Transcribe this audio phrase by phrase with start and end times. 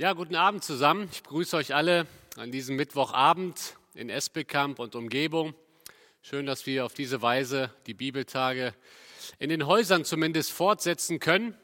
[0.00, 1.10] Ja, guten Abend zusammen.
[1.12, 2.06] Ich begrüße euch alle
[2.38, 5.52] an diesem Mittwochabend in Esbekamp und Umgebung.
[6.22, 8.72] Schön, dass wir auf diese Weise die Bibeltage
[9.38, 11.54] in den Häusern zumindest fortsetzen können.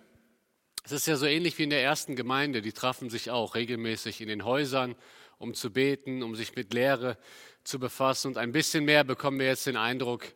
[0.84, 2.60] Es ist ja so ähnlich wie in der ersten Gemeinde.
[2.60, 4.96] Die trafen sich auch regelmäßig in den Häusern,
[5.38, 7.16] um zu beten, um sich mit Lehre
[7.64, 8.28] zu befassen.
[8.28, 10.26] Und ein bisschen mehr bekommen wir jetzt den Eindruck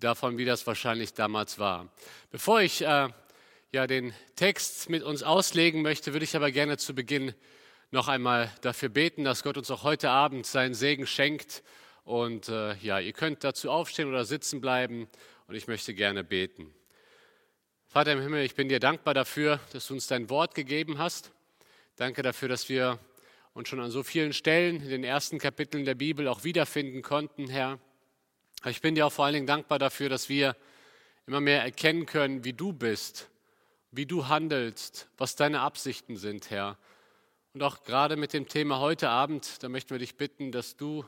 [0.00, 1.88] davon, wie das wahrscheinlich damals war.
[2.32, 3.10] Bevor ich äh,
[3.74, 7.34] ja, den Text mit uns auslegen möchte, würde ich aber gerne zu Beginn
[7.90, 11.64] noch einmal dafür beten, dass Gott uns auch heute Abend seinen Segen schenkt.
[12.04, 15.08] Und äh, ja, ihr könnt dazu aufstehen oder sitzen bleiben
[15.48, 16.72] und ich möchte gerne beten.
[17.88, 21.32] Vater im Himmel, ich bin dir dankbar dafür, dass du uns dein Wort gegeben hast.
[21.96, 23.00] Danke dafür, dass wir
[23.54, 27.48] uns schon an so vielen Stellen in den ersten Kapiteln der Bibel auch wiederfinden konnten,
[27.48, 27.80] Herr.
[28.66, 30.54] Ich bin dir auch vor allen Dingen dankbar dafür, dass wir
[31.26, 33.30] immer mehr erkennen können, wie du bist
[33.96, 36.78] wie du handelst, was deine Absichten sind, Herr.
[37.52, 41.04] Und auch gerade mit dem Thema heute Abend, da möchten wir dich bitten, dass du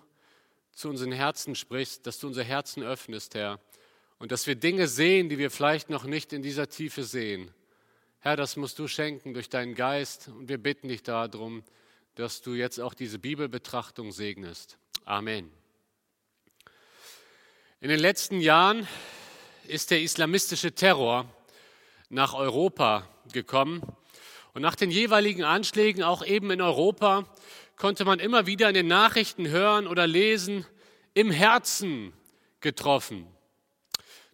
[0.73, 3.59] zu unseren Herzen sprichst, dass du unser Herzen öffnest, Herr.
[4.19, 7.51] Und dass wir Dinge sehen, die wir vielleicht noch nicht in dieser Tiefe sehen.
[8.21, 10.29] Herr, das musst du schenken durch deinen Geist.
[10.29, 11.65] Und wir bitten dich darum,
[12.15, 14.79] dass du jetzt auch diese Bibelbetrachtung segnest.
[15.05, 15.51] Amen.
[17.81, 18.87] In den letzten Jahren
[19.67, 21.29] ist der islamistische Terror
[22.09, 23.83] nach Europa gekommen.
[24.55, 27.25] Und nach den jeweiligen Anschlägen, auch eben in Europa,
[27.77, 30.65] konnte man immer wieder in den Nachrichten hören oder lesen,
[31.15, 32.13] im Herzen
[32.61, 33.27] getroffen.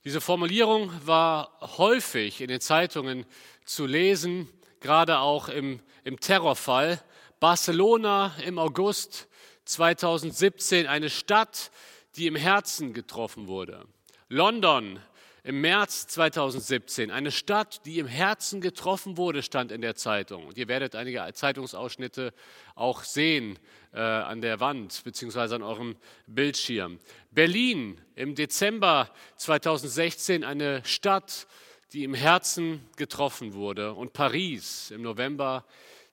[0.04, 3.24] Diese Formulierung war häufig in den Zeitungen
[3.64, 4.48] zu lesen,
[4.80, 7.02] gerade auch im, im Terrorfall.
[7.40, 9.28] Barcelona im August
[9.64, 11.70] 2017, eine Stadt,
[12.16, 13.86] die im Herzen getroffen wurde.
[14.28, 14.98] London
[15.44, 17.10] im März 2017.
[17.10, 20.46] Eine Stadt, die im Herzen getroffen wurde, stand in der Zeitung.
[20.46, 22.32] Und ihr werdet einige Zeitungsausschnitte
[22.74, 23.58] auch sehen
[23.92, 27.00] äh, an der Wand beziehungsweise an eurem Bildschirm.
[27.32, 31.48] Berlin im Dezember 2016, eine Stadt,
[31.92, 33.94] die im Herzen getroffen wurde.
[33.94, 35.64] Und Paris im November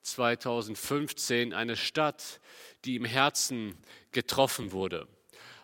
[0.01, 2.39] 2015, eine Stadt,
[2.83, 3.77] die im Herzen
[4.11, 5.07] getroffen wurde.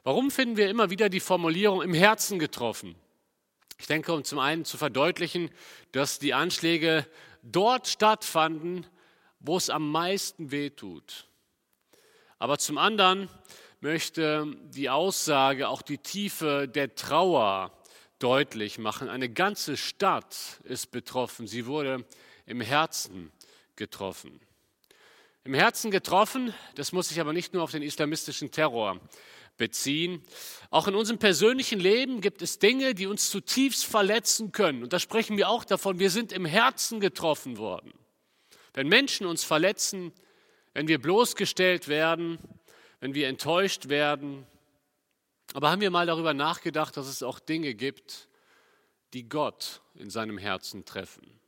[0.04, 2.96] Warum finden wir immer wieder die Formulierung im Herzen getroffen?
[3.78, 5.50] Ich denke, um zum einen zu verdeutlichen,
[5.92, 7.06] dass die Anschläge
[7.44, 8.88] dort stattfanden,
[9.40, 11.28] wo es am meisten wehtut.
[12.40, 13.30] Aber zum anderen
[13.82, 17.72] möchte die Aussage auch die Tiefe der Trauer
[18.20, 19.10] deutlich machen.
[19.10, 21.48] Eine ganze Stadt ist betroffen.
[21.48, 22.06] Sie wurde
[22.46, 23.32] im Herzen
[23.76, 24.40] getroffen.
[25.44, 29.00] Im Herzen getroffen, das muss sich aber nicht nur auf den islamistischen Terror
[29.58, 30.22] beziehen.
[30.70, 34.84] Auch in unserem persönlichen Leben gibt es Dinge, die uns zutiefst verletzen können.
[34.84, 37.94] Und da sprechen wir auch davon, wir sind im Herzen getroffen worden.
[38.74, 40.12] Wenn Menschen uns verletzen,
[40.74, 42.38] wenn wir bloßgestellt werden,
[43.00, 44.46] wenn wir enttäuscht werden.
[45.54, 48.28] Aber haben wir mal darüber nachgedacht, dass es auch Dinge gibt,
[49.14, 51.40] die Gott in seinem Herzen treffen?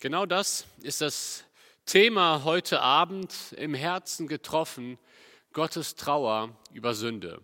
[0.00, 1.44] Genau das ist das
[1.86, 4.98] Thema heute Abend, im Herzen getroffen
[5.52, 7.40] Gottes Trauer über Sünde.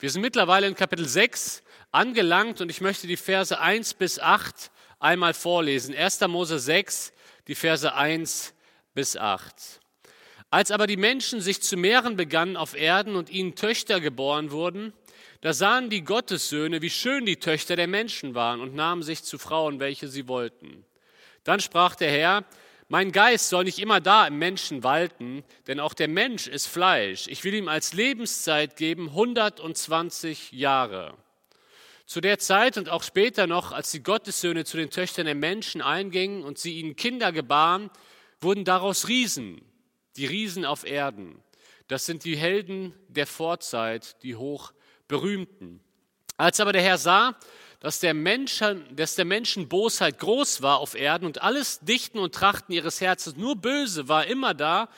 [0.00, 1.62] Wir sind mittlerweile in Kapitel 6
[1.92, 5.94] angelangt und ich möchte die Verse 1 bis 8 einmal vorlesen.
[5.94, 6.22] 1.
[6.22, 7.12] Mose 6,
[7.46, 8.52] die Verse 1
[8.94, 9.80] bis 8.
[10.50, 14.92] Als aber die Menschen sich zu mehren begannen auf Erden und ihnen Töchter geboren wurden,
[15.40, 19.38] da sahen die Gottessöhne, wie schön die Töchter der Menschen waren und nahmen sich zu
[19.38, 20.84] Frauen, welche sie wollten.
[21.44, 22.44] Dann sprach der Herr,
[22.88, 27.26] mein Geist soll nicht immer da im Menschen walten, denn auch der Mensch ist Fleisch.
[27.26, 31.14] Ich will ihm als Lebenszeit geben 120 Jahre.
[32.06, 35.82] Zu der Zeit und auch später noch, als die Gottessöhne zu den Töchtern der Menschen
[35.82, 37.90] eingingen und sie ihnen Kinder gebaren,
[38.40, 39.60] wurden daraus Riesen,
[40.14, 41.42] die Riesen auf Erden.
[41.88, 44.72] Das sind die Helden der Vorzeit, die hoch
[45.08, 45.80] berühmten.
[46.36, 47.36] Als aber der Herr sah,
[47.80, 52.34] dass der, Menschen, dass der Menschen Bosheit groß war auf Erden und alles Dichten und
[52.34, 54.88] Trachten ihres Herzens nur böse war immer da,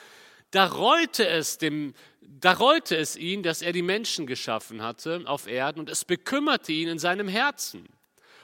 [0.50, 5.46] da reute es dem, da reute es ihn, dass er die Menschen geschaffen hatte auf
[5.46, 7.88] Erden und es bekümmerte ihn in seinem Herzen.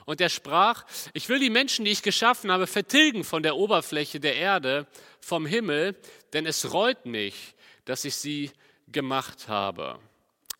[0.04, 0.84] Und er sprach,
[1.14, 4.86] ich will die Menschen, die ich geschaffen habe, vertilgen von der Oberfläche der Erde,
[5.20, 5.96] vom Himmel,
[6.34, 7.54] denn es reut mich,
[7.86, 8.50] dass ich sie
[8.88, 9.98] gemacht habe.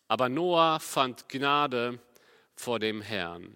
[0.07, 1.99] Aber Noah fand Gnade
[2.55, 3.55] vor dem Herrn.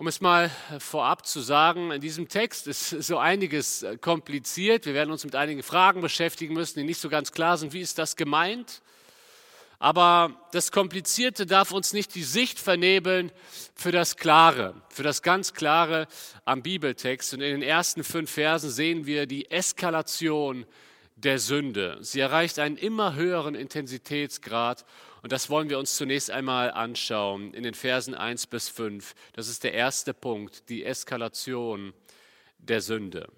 [0.00, 4.86] Um es mal vorab zu sagen, in diesem Text ist so einiges äh, kompliziert.
[4.86, 7.74] Wir werden uns mit einigen Fragen beschäftigen müssen, die nicht so ganz klar sind.
[7.74, 8.80] Wie ist das gemeint?
[9.78, 13.30] Aber das Komplizierte darf uns nicht die Sicht vernebeln
[13.74, 16.08] für das Klare, für das ganz Klare
[16.46, 17.34] am Bibeltext.
[17.34, 20.64] Und in den ersten fünf Versen sehen wir die Eskalation
[21.16, 21.98] der Sünde.
[22.00, 24.86] Sie erreicht einen immer höheren Intensitätsgrad
[25.22, 29.14] und das wollen wir uns zunächst einmal anschauen in den Versen 1 bis 5.
[29.34, 31.92] Das ist der erste Punkt, die Eskalation
[32.58, 33.28] der Sünde.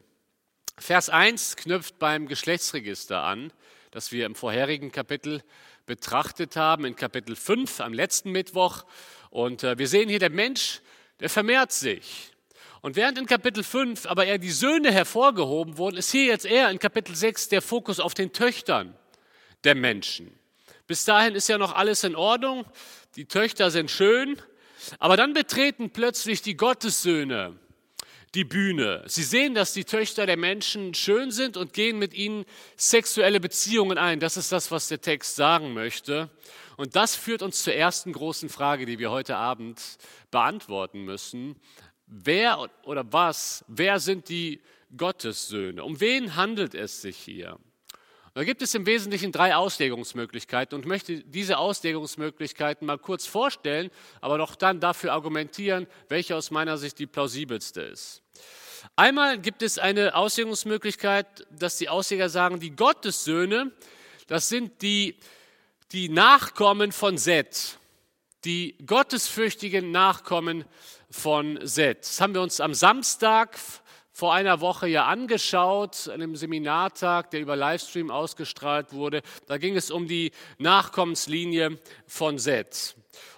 [0.78, 3.52] Vers 1 knüpft beim Geschlechtsregister an,
[3.90, 5.42] das wir im vorherigen Kapitel
[5.86, 8.84] betrachtet haben, in Kapitel 5 am letzten Mittwoch.
[9.30, 10.80] Und äh, wir sehen hier, der Mensch,
[11.20, 12.32] der vermehrt sich.
[12.80, 16.70] Und während in Kapitel 5 aber eher die Söhne hervorgehoben wurden, ist hier jetzt eher
[16.70, 18.96] in Kapitel 6 der Fokus auf den Töchtern
[19.64, 20.36] der Menschen.
[20.92, 22.66] Bis dahin ist ja noch alles in Ordnung,
[23.16, 24.36] die Töchter sind schön,
[24.98, 27.58] aber dann betreten plötzlich die Gottessöhne
[28.34, 29.02] die Bühne.
[29.06, 32.44] Sie sehen, dass die Töchter der Menschen schön sind und gehen mit ihnen
[32.76, 34.20] sexuelle Beziehungen ein.
[34.20, 36.28] Das ist das, was der Text sagen möchte.
[36.76, 39.80] Und das führt uns zur ersten großen Frage, die wir heute Abend
[40.30, 41.56] beantworten müssen.
[42.06, 44.60] Wer oder was, wer sind die
[44.94, 45.84] Gottessöhne?
[45.84, 47.58] Um wen handelt es sich hier?
[48.34, 53.90] Da gibt es im Wesentlichen drei Auslegungsmöglichkeiten und möchte diese Auslegungsmöglichkeiten mal kurz vorstellen,
[54.22, 58.22] aber doch dann dafür argumentieren, welche aus meiner Sicht die plausibelste ist.
[58.96, 63.70] Einmal gibt es eine Auslegungsmöglichkeit, dass die Ausleger sagen, die Gottessöhne,
[64.28, 65.18] das sind die,
[65.92, 67.78] die Nachkommen von Seth,
[68.46, 70.64] die gottesfürchtigen Nachkommen
[71.10, 72.00] von Seth.
[72.00, 73.58] Das haben wir uns am Samstag
[74.12, 79.22] vor einer Woche ja angeschaut, an einem Seminartag, der über Livestream ausgestrahlt wurde.
[79.46, 82.94] Da ging es um die Nachkommenslinie von Seth.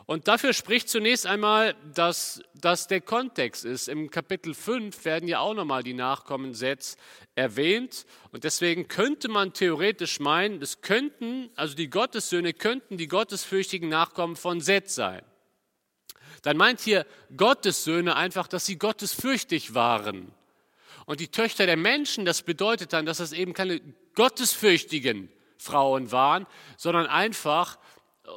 [0.07, 3.89] Und dafür spricht zunächst einmal, dass das der Kontext ist.
[3.89, 6.97] Im Kapitel 5 werden ja auch nochmal die Nachkommen Seths
[7.35, 8.05] erwähnt.
[8.31, 14.37] Und deswegen könnte man theoretisch meinen, es könnten, also die Gottessöhne könnten die gottesfürchtigen Nachkommen
[14.37, 15.23] von Seth sein
[16.45, 17.07] dann meint hier
[17.37, 20.31] Gottes Söhne einfach, dass sie gottesfürchtig waren.
[21.07, 23.81] Und die Töchter der Menschen, das bedeutet dann, dass es eben keine
[24.15, 26.47] gottesfürchtigen Frauen waren,
[26.77, 27.79] sondern einfach
[28.25, 28.29] äh,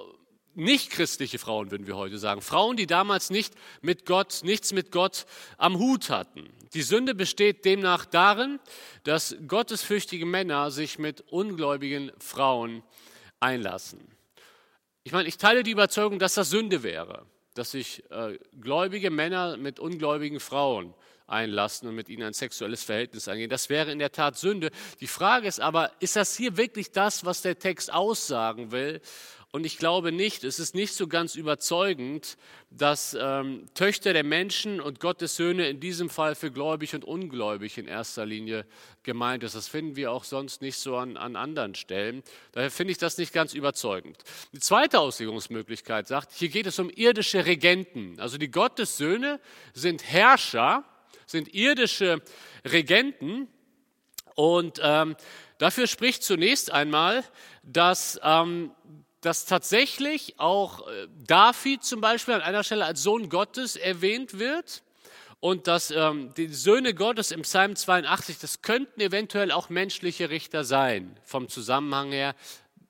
[0.56, 2.42] nicht christliche Frauen, würden wir heute sagen.
[2.42, 5.26] Frauen, die damals nicht mit Gott, nichts mit Gott
[5.58, 6.50] am Hut hatten.
[6.74, 8.60] Die Sünde besteht demnach darin,
[9.04, 12.84] dass gottesfürchtige Männer sich mit ungläubigen Frauen
[13.40, 14.00] einlassen.
[15.04, 17.26] Ich meine, ich teile die Überzeugung, dass das Sünde wäre
[17.58, 20.94] dass sich äh, gläubige Männer mit ungläubigen Frauen
[21.28, 23.50] einlassen und mit ihnen ein sexuelles Verhältnis eingehen.
[23.50, 24.72] Das wäre in der Tat Sünde.
[25.00, 29.02] Die Frage ist aber, ist das hier wirklich das, was der Text aussagen will?
[29.52, 32.38] Und ich glaube nicht, es ist nicht so ganz überzeugend,
[32.70, 37.78] dass ähm, Töchter der Menschen und Gottes Söhne in diesem Fall für gläubig und ungläubig
[37.78, 38.66] in erster Linie
[39.04, 39.56] gemeint ist.
[39.56, 42.24] Das finden wir auch sonst nicht so an, an anderen Stellen.
[42.52, 44.18] Daher finde ich das nicht ganz überzeugend.
[44.52, 48.20] Die zweite Auslegungsmöglichkeit sagt, hier geht es um irdische Regenten.
[48.20, 49.40] Also die Gottessöhne
[49.74, 50.84] sind Herrscher,
[51.28, 52.22] sind irdische
[52.66, 53.48] Regenten
[54.34, 55.16] und ähm,
[55.60, 57.24] dafür spricht zunächst einmal,
[57.64, 58.72] dass ähm,
[59.22, 64.84] dass tatsächlich auch äh, David zum Beispiel an einer Stelle als Sohn Gottes erwähnt wird
[65.40, 70.64] und dass ähm, die Söhne Gottes im Psalm 82, das könnten eventuell auch menschliche Richter
[70.64, 71.20] sein.
[71.24, 72.36] Vom Zusammenhang her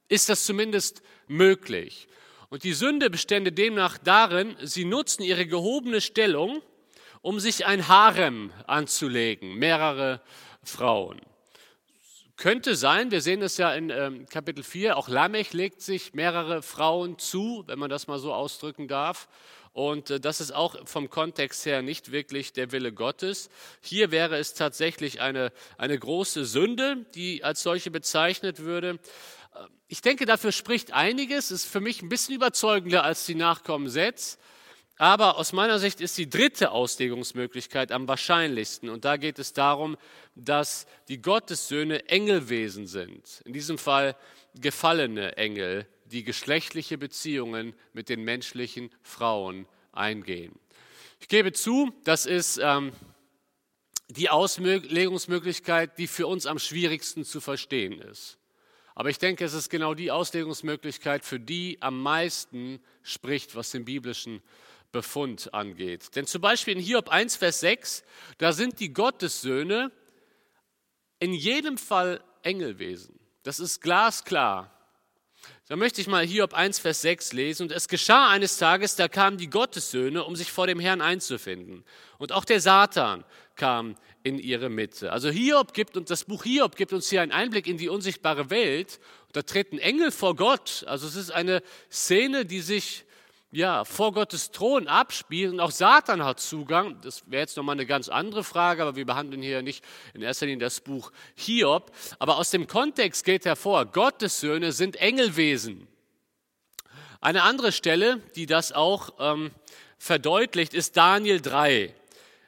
[0.10, 2.08] ist das zumindest möglich.
[2.50, 6.62] Und die Sünde bestände demnach darin, sie nutzen ihre gehobene Stellung,
[7.28, 10.22] um sich ein Harem anzulegen, mehrere
[10.64, 11.20] Frauen.
[12.38, 16.62] Könnte sein, wir sehen es ja in ähm, Kapitel 4, auch Lamech legt sich mehrere
[16.62, 19.28] Frauen zu, wenn man das mal so ausdrücken darf.
[19.74, 23.50] Und äh, das ist auch vom Kontext her nicht wirklich der Wille Gottes.
[23.82, 29.00] Hier wäre es tatsächlich eine, eine große Sünde, die als solche bezeichnet würde.
[29.54, 33.90] Äh, ich denke, dafür spricht einiges, ist für mich ein bisschen überzeugender als die Nachkommen
[33.90, 34.40] Setz.
[34.98, 38.90] Aber aus meiner Sicht ist die dritte Auslegungsmöglichkeit am wahrscheinlichsten.
[38.90, 39.96] Und da geht es darum,
[40.36, 43.42] dass die Gottessöhne Engelwesen sind.
[43.46, 44.16] In diesem Fall
[44.56, 50.58] gefallene Engel, die geschlechtliche Beziehungen mit den menschlichen Frauen eingehen.
[51.20, 52.92] Ich gebe zu, das ist ähm,
[54.10, 58.38] die Auslegungsmöglichkeit, die für uns am schwierigsten zu verstehen ist.
[58.96, 63.86] Aber ich denke, es ist genau die Auslegungsmöglichkeit, für die am meisten spricht, was den
[63.86, 64.42] biblischen
[64.98, 66.16] Befund angeht.
[66.16, 68.04] Denn zum Beispiel in Hiob 1, Vers 6,
[68.40, 69.92] da sind die Gottessöhne
[71.20, 73.20] in jedem Fall Engelwesen.
[73.44, 74.74] Das ist glasklar.
[75.68, 77.64] Da möchte ich mal Hiob 1, Vers 6 lesen.
[77.64, 81.86] Und es geschah eines Tages, da kamen die Gottessöhne, um sich vor dem Herrn einzufinden.
[82.18, 83.24] Und auch der Satan
[83.56, 85.12] kam in ihre Mitte.
[85.12, 88.50] Also Hiob gibt uns, das Buch Hiob gibt uns hier einen Einblick in die unsichtbare
[88.50, 89.00] Welt.
[89.34, 90.84] Da treten Engel vor Gott.
[90.88, 91.62] Also es ist eine
[91.92, 93.06] Szene, die sich
[93.52, 97.00] ja, vor Gottes Thron abspielt und auch Satan hat Zugang.
[97.02, 100.46] Das wäre jetzt nochmal eine ganz andere Frage, aber wir behandeln hier nicht in erster
[100.46, 101.92] Linie das Buch Hiob.
[102.20, 105.88] Aber aus dem Kontext geht hervor, Gottes Söhne sind Engelwesen.
[107.22, 109.52] Eine andere Stelle, die das auch ähm,
[109.98, 111.94] verdeutlicht, ist Daniel 3.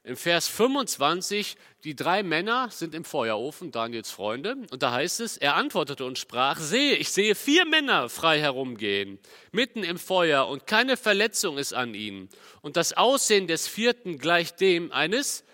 [0.03, 5.37] Im Vers 25, die drei Männer sind im Feuerofen, Daniels Freunde, und da heißt es,
[5.37, 9.17] er antwortete und sprach, sehe, ich sehe vier Männer frei herumgehen,
[9.51, 12.29] mitten im Feuer, und keine Verletzung ist an ihnen.
[12.61, 15.45] Und das Aussehen des vierten gleicht dem eines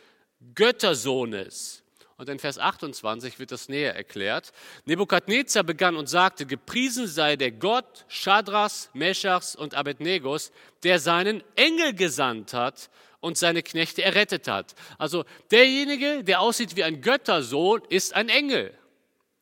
[0.56, 1.85] Göttersohnes.
[2.18, 4.54] Und in Vers 28 wird das näher erklärt.
[4.86, 10.52] Nebukadnezar begann und sagte, gepriesen sei der Gott Schadras, Meschachs und Abednegos,
[10.84, 14.76] der seinen Engel gesandt hat und seine Knechte errettet hat.
[14.98, 18.74] Also derjenige, der aussieht wie ein Göttersohn, ist ein Engel.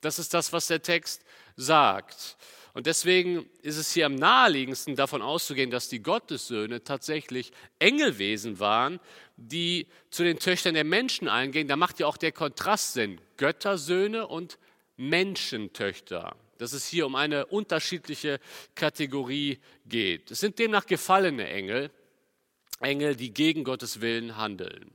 [0.01, 1.23] Das ist das, was der Text
[1.55, 2.37] sagt.
[2.73, 8.99] Und deswegen ist es hier am naheliegendsten davon auszugehen, dass die Gottessöhne tatsächlich Engelwesen waren,
[9.37, 11.67] die zu den Töchtern der Menschen eingehen.
[11.67, 13.21] Da macht ja auch der Kontrast Sinn.
[13.37, 14.57] Göttersöhne und
[14.97, 16.35] Menschentöchter.
[16.57, 18.39] Dass es hier um eine unterschiedliche
[18.73, 20.31] Kategorie geht.
[20.31, 21.91] Es sind demnach gefallene Engel,
[22.79, 24.91] Engel, die gegen Gottes Willen handeln.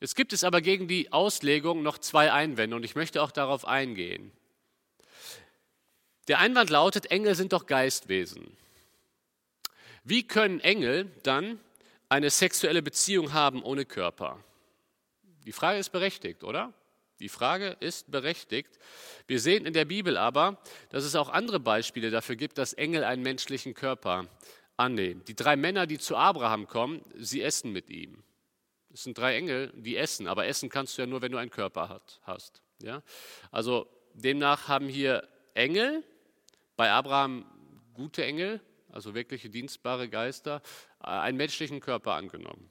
[0.00, 3.66] Jetzt gibt es aber gegen die Auslegung noch zwei Einwände und ich möchte auch darauf
[3.66, 4.32] eingehen.
[6.28, 8.56] Der Einwand lautet, Engel sind doch Geistwesen.
[10.04, 11.58] Wie können Engel dann
[12.08, 14.42] eine sexuelle Beziehung haben ohne Körper?
[15.44, 16.72] Die Frage ist berechtigt, oder?
[17.20, 18.78] Die Frage ist berechtigt.
[19.26, 20.58] Wir sehen in der Bibel aber,
[20.90, 24.28] dass es auch andere Beispiele dafür gibt, dass Engel einen menschlichen Körper
[24.76, 25.24] annehmen.
[25.26, 28.22] Die drei Männer, die zu Abraham kommen, sie essen mit ihm.
[28.92, 31.50] Es sind drei Engel, die essen, aber essen kannst du ja nur, wenn du einen
[31.50, 32.62] Körper hast.
[32.80, 33.02] Ja?
[33.50, 36.04] Also demnach haben hier Engel,
[36.78, 37.44] bei Abraham
[37.92, 38.60] gute Engel,
[38.92, 40.62] also wirkliche dienstbare Geister,
[41.02, 42.70] äh, einen menschlichen Körper angenommen.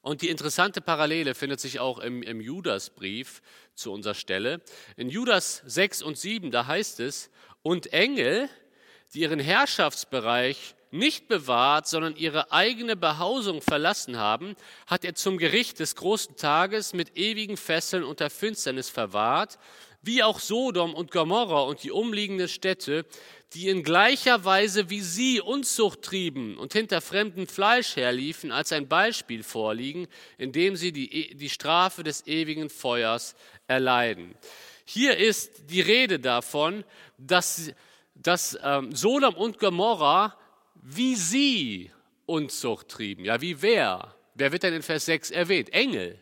[0.00, 3.42] Und die interessante Parallele findet sich auch im, im Judasbrief
[3.74, 4.62] zu unserer Stelle.
[4.96, 8.48] In Judas 6 und 7, da heißt es, und Engel,
[9.12, 15.80] die ihren Herrschaftsbereich nicht bewahrt, sondern ihre eigene Behausung verlassen haben, hat er zum Gericht
[15.80, 19.58] des großen Tages mit ewigen Fesseln unter Finsternis verwahrt,
[20.02, 23.06] wie auch Sodom und Gomorra und die umliegenden Städte,
[23.54, 28.88] die in gleicher Weise wie sie Unzucht trieben und hinter fremdem Fleisch herliefen, als ein
[28.88, 33.34] Beispiel vorliegen, indem sie die, die Strafe des ewigen Feuers
[33.66, 34.34] erleiden.
[34.84, 36.84] Hier ist die Rede davon,
[37.18, 37.72] dass,
[38.14, 40.36] dass ähm, Sodom und Gomorra
[40.82, 41.90] wie sie
[42.26, 43.24] Unzucht trieben.
[43.24, 44.14] Ja, wie wer?
[44.34, 45.72] Wer wird denn in Vers 6 erwähnt?
[45.72, 46.18] Engel.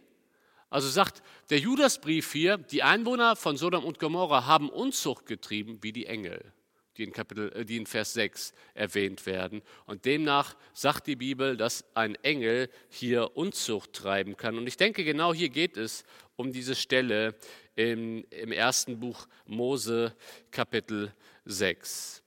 [0.71, 5.93] Also sagt der Judasbrief hier, die Einwohner von Sodom und Gomorra haben Unzucht getrieben wie
[5.93, 6.53] die Engel,
[6.97, 9.63] die in, Kapitel, äh, die in Vers 6 erwähnt werden.
[9.87, 14.57] Und demnach sagt die Bibel, dass ein Engel hier Unzucht treiben kann.
[14.57, 16.05] Und ich denke, genau hier geht es
[16.37, 17.35] um diese Stelle
[17.75, 20.15] im, im ersten Buch Mose,
[20.53, 21.13] Kapitel
[21.47, 22.23] 6.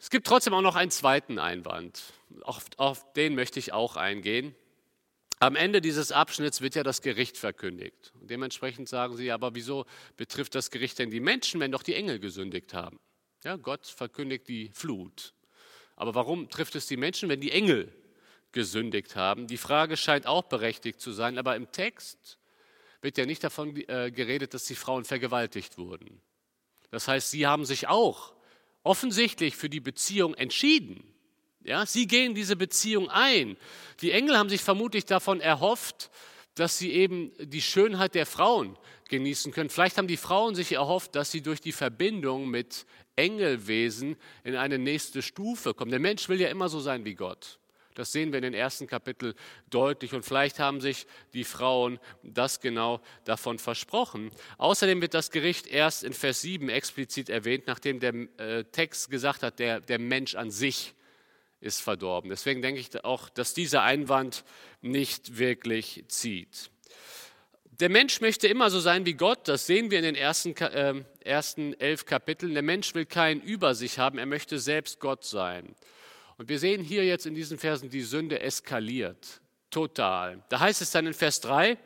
[0.00, 2.02] Es gibt trotzdem auch noch einen zweiten Einwand.
[2.42, 4.56] Auf, auf den möchte ich auch eingehen.
[5.38, 8.12] Am Ende dieses Abschnitts wird ja das Gericht verkündigt.
[8.20, 9.84] Und dementsprechend sagen sie, aber wieso
[10.16, 12.98] betrifft das Gericht denn die Menschen, wenn doch die Engel gesündigt haben?
[13.44, 15.34] Ja, Gott verkündigt die Flut.
[15.94, 17.92] Aber warum trifft es die Menschen, wenn die Engel
[18.52, 19.46] gesündigt haben?
[19.46, 22.38] Die Frage scheint auch berechtigt zu sein, aber im Text
[23.02, 26.22] wird ja nicht davon äh, geredet, dass die Frauen vergewaltigt wurden.
[26.90, 28.34] Das heißt, sie haben sich auch
[28.82, 31.15] offensichtlich für die Beziehung entschieden.
[31.66, 33.56] Ja, sie gehen diese Beziehung ein.
[34.00, 36.10] Die Engel haben sich vermutlich davon erhofft,
[36.54, 39.68] dass sie eben die Schönheit der Frauen genießen können.
[39.68, 44.78] Vielleicht haben die Frauen sich erhofft, dass sie durch die Verbindung mit Engelwesen in eine
[44.78, 45.90] nächste Stufe kommen.
[45.90, 47.58] Der Mensch will ja immer so sein wie Gott.
[47.96, 49.34] Das sehen wir in den ersten Kapitel
[49.68, 54.30] deutlich und vielleicht haben sich die Frauen das genau davon versprochen.
[54.58, 59.42] Außerdem wird das Gericht erst in Vers 7 explizit erwähnt, nachdem der äh, Text gesagt
[59.42, 60.94] hat, der, der Mensch an sich
[61.60, 62.30] ist verdorben.
[62.30, 64.44] Deswegen denke ich auch, dass dieser Einwand
[64.82, 66.70] nicht wirklich zieht.
[67.80, 70.94] Der Mensch möchte immer so sein wie Gott, das sehen wir in den ersten, äh,
[71.20, 72.54] ersten elf Kapiteln.
[72.54, 75.74] Der Mensch will keinen über sich haben, er möchte selbst Gott sein.
[76.38, 79.40] Und wir sehen hier jetzt in diesen Versen, die Sünde eskaliert.
[79.70, 80.42] Total.
[80.48, 81.76] Da heißt es dann in Vers 3,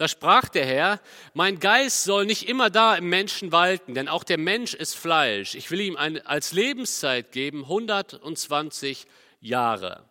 [0.00, 0.98] da sprach der Herr,
[1.34, 5.54] mein Geist soll nicht immer da im Menschen walten, denn auch der Mensch ist Fleisch.
[5.54, 9.06] Ich will ihm eine, als Lebenszeit geben 120
[9.42, 10.02] Jahre.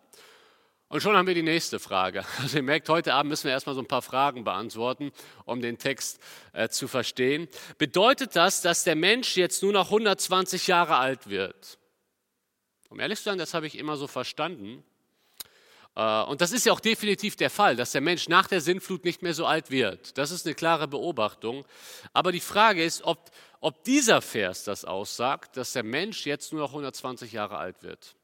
[0.86, 2.24] Und schon haben wir die nächste Frage.
[2.40, 5.10] Also ihr merkt, heute Abend müssen wir erstmal so ein paar Fragen beantworten,
[5.44, 6.20] um den Text
[6.52, 7.48] äh, zu verstehen.
[7.76, 11.80] Bedeutet das, dass der Mensch jetzt nur noch 120 Jahre alt wird?
[12.90, 14.84] Um ehrlich zu sein, das habe ich immer so verstanden.
[15.96, 19.04] Äh, und das ist ja auch definitiv der Fall, dass der Mensch nach der Sintflut
[19.04, 20.16] nicht mehr so alt wird.
[20.18, 21.64] Das ist eine klare Beobachtung.
[22.12, 23.30] Aber die Frage ist, ob,
[23.60, 28.14] ob dieser Vers das aussagt, dass der Mensch jetzt nur noch 120 Jahre alt wird.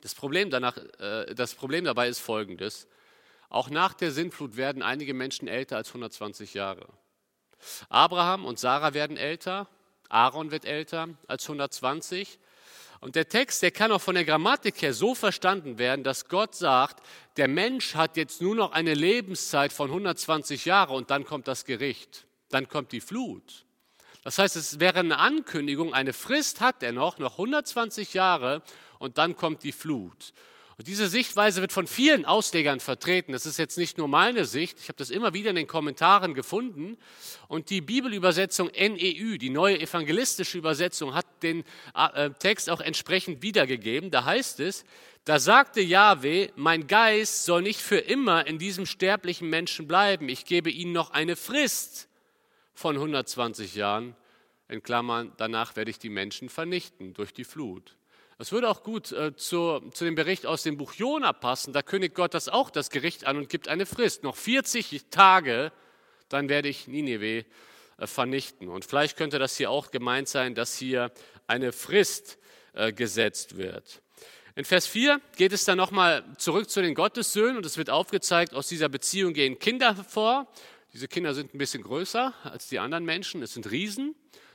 [0.00, 2.86] Das Problem, danach, äh, das Problem dabei ist folgendes.
[3.48, 6.88] Auch nach der Sintflut werden einige Menschen älter als 120 Jahre.
[7.88, 9.68] Abraham und Sarah werden älter,
[10.08, 12.38] Aaron wird älter als 120
[13.04, 16.54] und der Text, der kann auch von der Grammatik her so verstanden werden, dass Gott
[16.54, 17.06] sagt,
[17.36, 21.66] der Mensch hat jetzt nur noch eine Lebenszeit von 120 Jahren und dann kommt das
[21.66, 23.66] Gericht, dann kommt die Flut.
[24.22, 28.62] Das heißt, es wäre eine Ankündigung, eine Frist hat er noch, noch 120 Jahre
[28.98, 30.32] und dann kommt die Flut.
[30.76, 33.32] Und diese Sichtweise wird von vielen Auslegern vertreten.
[33.32, 36.34] Das ist jetzt nicht nur meine Sicht, ich habe das immer wieder in den Kommentaren
[36.34, 36.96] gefunden.
[37.46, 41.64] Und die Bibelübersetzung NEU, die neue evangelistische Übersetzung, hat den
[41.94, 44.10] äh, Text auch entsprechend wiedergegeben.
[44.10, 44.84] Da heißt es,
[45.24, 50.28] da sagte Yahweh, mein Geist soll nicht für immer in diesem sterblichen Menschen bleiben.
[50.28, 52.08] Ich gebe ihnen noch eine Frist
[52.74, 54.16] von 120 Jahren.
[54.68, 57.96] In Klammern, danach werde ich die Menschen vernichten durch die Flut.
[58.44, 61.72] Das würde auch gut äh, zu, zu dem Bericht aus dem Buch Jona passen.
[61.72, 64.22] Da kündigt Gott das auch das Gericht an und gibt eine Frist.
[64.22, 65.72] Noch 40 Tage,
[66.28, 67.46] dann werde ich Nineveh
[67.96, 68.68] äh, vernichten.
[68.68, 71.10] Und vielleicht könnte das hier auch gemeint sein, dass hier
[71.46, 72.36] eine Frist
[72.74, 74.02] äh, gesetzt wird.
[74.56, 78.52] In Vers 4 geht es dann nochmal zurück zu den Gottessöhnen und es wird aufgezeigt,
[78.52, 80.52] aus dieser Beziehung gehen Kinder hervor.
[80.92, 84.14] Diese Kinder sind ein bisschen größer als die anderen Menschen, es sind Riesen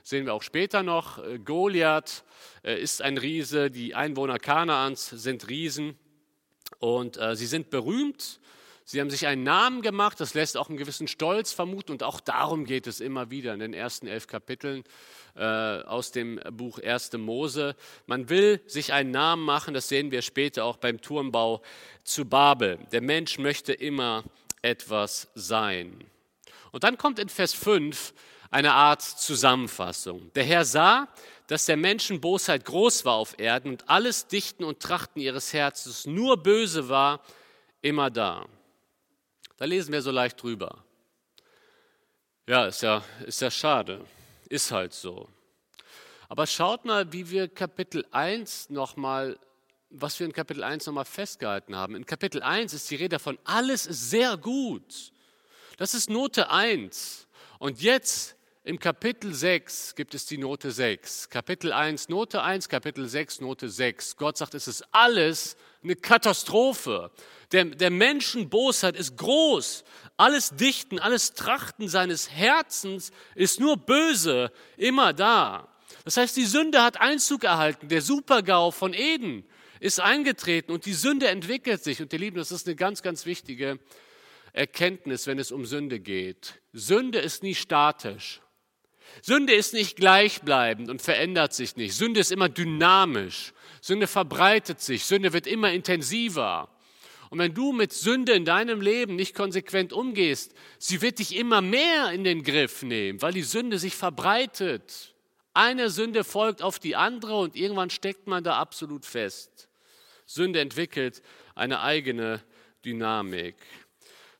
[0.09, 1.23] sehen wir auch später noch.
[1.23, 2.23] Äh, Goliath
[2.63, 5.97] äh, ist ein Riese, die Einwohner Kanaans sind Riesen
[6.79, 8.39] und äh, sie sind berühmt.
[8.85, 12.19] Sie haben sich einen Namen gemacht, das lässt auch einen gewissen Stolz vermuten und auch
[12.19, 14.83] darum geht es immer wieder in den ersten elf Kapiteln
[15.35, 17.13] aus dem Buch 1.
[17.13, 17.75] Mose.
[18.07, 21.61] Man will sich einen Namen machen, das sehen wir später auch beim Turmbau
[22.03, 22.79] zu Babel.
[22.91, 24.23] Der Mensch möchte immer
[24.63, 26.03] etwas sein.
[26.71, 28.11] Und dann kommt in Vers 5
[28.51, 30.31] eine Art Zusammenfassung.
[30.33, 31.07] Der Herr sah,
[31.47, 36.05] dass der Menschen Bosheit groß war auf Erden und alles Dichten und Trachten ihres Herzens
[36.05, 37.21] nur böse war,
[37.81, 38.45] immer da.
[39.57, 40.83] Da lesen wir so leicht drüber.
[42.47, 44.05] Ja, ist ja, ist ja schade.
[44.47, 45.29] Ist halt so.
[46.27, 49.37] Aber schaut mal, wie wir Kapitel 1 nochmal,
[49.89, 51.95] was wir in Kapitel 1 nochmal festgehalten haben.
[51.95, 55.11] In Kapitel 1 ist die Rede davon, alles ist sehr gut.
[55.77, 57.27] Das ist Note 1.
[57.57, 58.35] Und jetzt
[58.69, 61.31] im Kapitel 6 gibt es die Note 6.
[61.31, 64.15] Kapitel 1 Note 1, Kapitel 6 Note 6.
[64.15, 67.09] Gott sagt, es ist alles eine Katastrophe.
[67.51, 69.83] Der, der Menschen Bosheit ist groß.
[70.17, 75.67] Alles Dichten, alles Trachten seines Herzens ist nur böse, immer da.
[76.05, 77.87] Das heißt, die Sünde hat Einzug erhalten.
[77.87, 79.45] Der Supergau von Eden
[79.79, 82.03] ist eingetreten und die Sünde entwickelt sich.
[82.03, 83.79] Und ihr Lieben, das ist eine ganz, ganz wichtige
[84.53, 86.61] Erkenntnis, wenn es um Sünde geht.
[86.71, 88.41] Sünde ist nie statisch.
[89.21, 91.93] Sünde ist nicht gleichbleibend und verändert sich nicht.
[91.93, 93.53] Sünde ist immer dynamisch.
[93.81, 95.05] Sünde verbreitet sich.
[95.05, 96.69] Sünde wird immer intensiver.
[97.29, 101.61] Und wenn du mit Sünde in deinem Leben nicht konsequent umgehst, sie wird dich immer
[101.61, 105.13] mehr in den Griff nehmen, weil die Sünde sich verbreitet.
[105.53, 109.67] Eine Sünde folgt auf die andere und irgendwann steckt man da absolut fest.
[110.25, 111.21] Sünde entwickelt
[111.53, 112.41] eine eigene
[112.85, 113.55] Dynamik.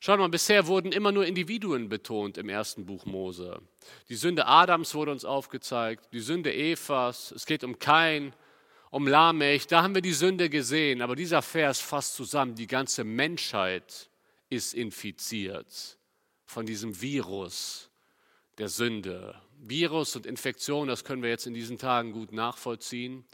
[0.01, 3.61] Schaut mal, bisher wurden immer nur Individuen betont im ersten Buch Mose.
[4.07, 8.33] Die Sünde Adams wurde uns aufgezeigt, die Sünde Evas, es geht um Kain,
[8.91, 11.01] um Lamech, da haben wir die Sünde gesehen.
[11.01, 14.09] Aber dieser Vers fasst zusammen, die ganze Menschheit
[14.49, 15.97] ist infiziert
[16.45, 17.89] von diesem Virus
[18.57, 19.35] der Sünde.
[19.57, 23.25] Virus und Infektion, das können wir jetzt in diesen Tagen gut nachvollziehen.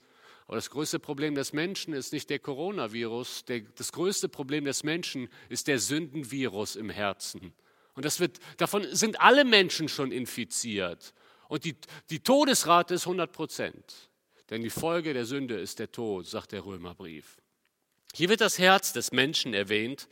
[0.48, 3.46] Aber das größte Problem des Menschen ist nicht der Coronavirus.
[3.46, 7.54] Der, das größte Problem des Menschen ist der Sündenvirus im Herzen.
[7.96, 11.14] Und das wird, davon sind alle Menschen schon infiziert.
[11.48, 11.76] Und die,
[12.10, 14.10] die Todesrate ist 100 Prozent.
[14.50, 17.38] Denn die Folge der Sünde ist der Tod, sagt der Römerbrief.
[18.14, 20.08] Hier wird das Herz des Menschen erwähnt.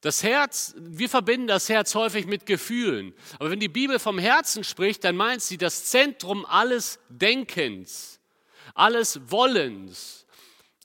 [0.00, 3.12] Das Herz, wir verbinden das Herz häufig mit Gefühlen.
[3.40, 8.17] Aber wenn die Bibel vom Herzen spricht, dann meint sie das Zentrum alles Denkens
[8.74, 10.26] alles Wollens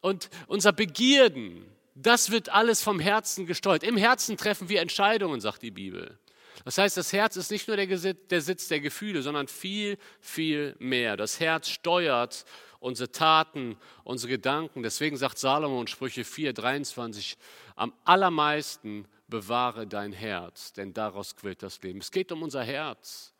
[0.01, 1.65] und unser Begierden,
[1.95, 3.83] das wird alles vom Herzen gesteuert.
[3.83, 6.17] Im Herzen treffen wir Entscheidungen, sagt die Bibel.
[6.65, 10.75] Das heißt, das Herz ist nicht nur der, der Sitz der Gefühle, sondern viel, viel
[10.79, 11.17] mehr.
[11.17, 12.45] Das Herz steuert
[12.79, 14.83] unsere Taten, unsere Gedanken.
[14.83, 17.37] Deswegen sagt Salomo in Sprüche 4, 23,
[17.75, 21.99] am allermeisten bewahre dein Herz, denn daraus quillt das Leben.
[21.99, 23.32] Es geht um unser Herz.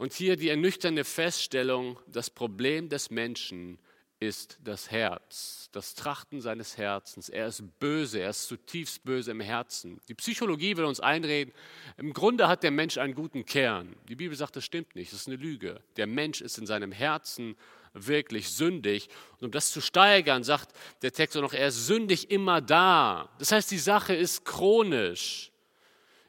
[0.00, 3.78] Und hier die ernüchternde Feststellung, das Problem des Menschen
[4.18, 7.28] ist das Herz, das Trachten seines Herzens.
[7.28, 10.00] Er ist böse, er ist zutiefst böse im Herzen.
[10.08, 11.52] Die Psychologie will uns einreden,
[11.98, 13.94] im Grunde hat der Mensch einen guten Kern.
[14.08, 15.82] Die Bibel sagt, das stimmt nicht, das ist eine Lüge.
[15.98, 17.54] Der Mensch ist in seinem Herzen
[17.92, 19.10] wirklich sündig.
[19.32, 20.70] Und um das zu steigern, sagt
[21.02, 23.28] der Text auch noch, er ist sündig immer da.
[23.38, 25.52] Das heißt, die Sache ist chronisch.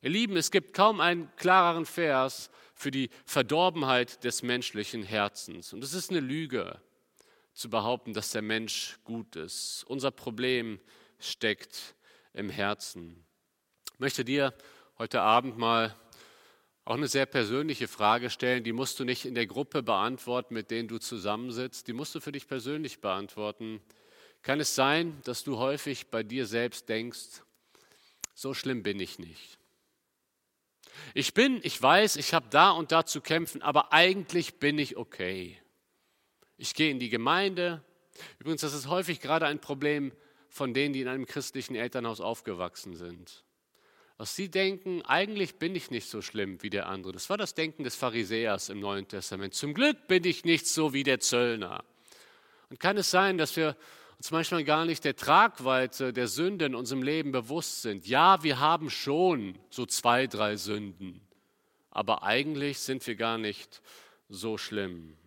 [0.01, 2.49] Ihr Lieben, es gibt kaum einen klareren Vers
[2.81, 5.71] für die Verdorbenheit des menschlichen Herzens.
[5.71, 6.81] Und es ist eine Lüge
[7.53, 9.83] zu behaupten, dass der Mensch gut ist.
[9.87, 10.79] Unser Problem
[11.19, 11.95] steckt
[12.33, 13.23] im Herzen.
[13.93, 14.53] Ich möchte dir
[14.97, 15.95] heute Abend mal
[16.83, 18.63] auch eine sehr persönliche Frage stellen.
[18.63, 21.87] Die musst du nicht in der Gruppe beantworten, mit denen du zusammensitzt.
[21.87, 23.79] Die musst du für dich persönlich beantworten.
[24.41, 27.43] Kann es sein, dass du häufig bei dir selbst denkst,
[28.33, 29.60] so schlimm bin ich nicht?
[31.13, 34.97] Ich bin, ich weiß, ich habe da und da zu kämpfen, aber eigentlich bin ich
[34.97, 35.57] okay.
[36.57, 37.83] Ich gehe in die Gemeinde.
[38.39, 40.11] Übrigens, das ist häufig gerade ein Problem
[40.49, 43.43] von denen, die in einem christlichen Elternhaus aufgewachsen sind.
[44.17, 47.13] Was sie denken, eigentlich bin ich nicht so schlimm wie der andere.
[47.13, 49.55] Das war das Denken des Pharisäers im Neuen Testament.
[49.55, 51.83] Zum Glück bin ich nicht so wie der Zöllner.
[52.69, 53.75] Und kann es sein, dass wir
[54.21, 58.05] uns manchmal gar nicht der Tragweite der Sünde in unserem Leben bewusst sind?
[58.05, 61.21] Ja, wir haben schon so zwei, drei Sünden,
[61.89, 63.81] aber eigentlich sind wir gar nicht
[64.29, 65.17] so schlimm.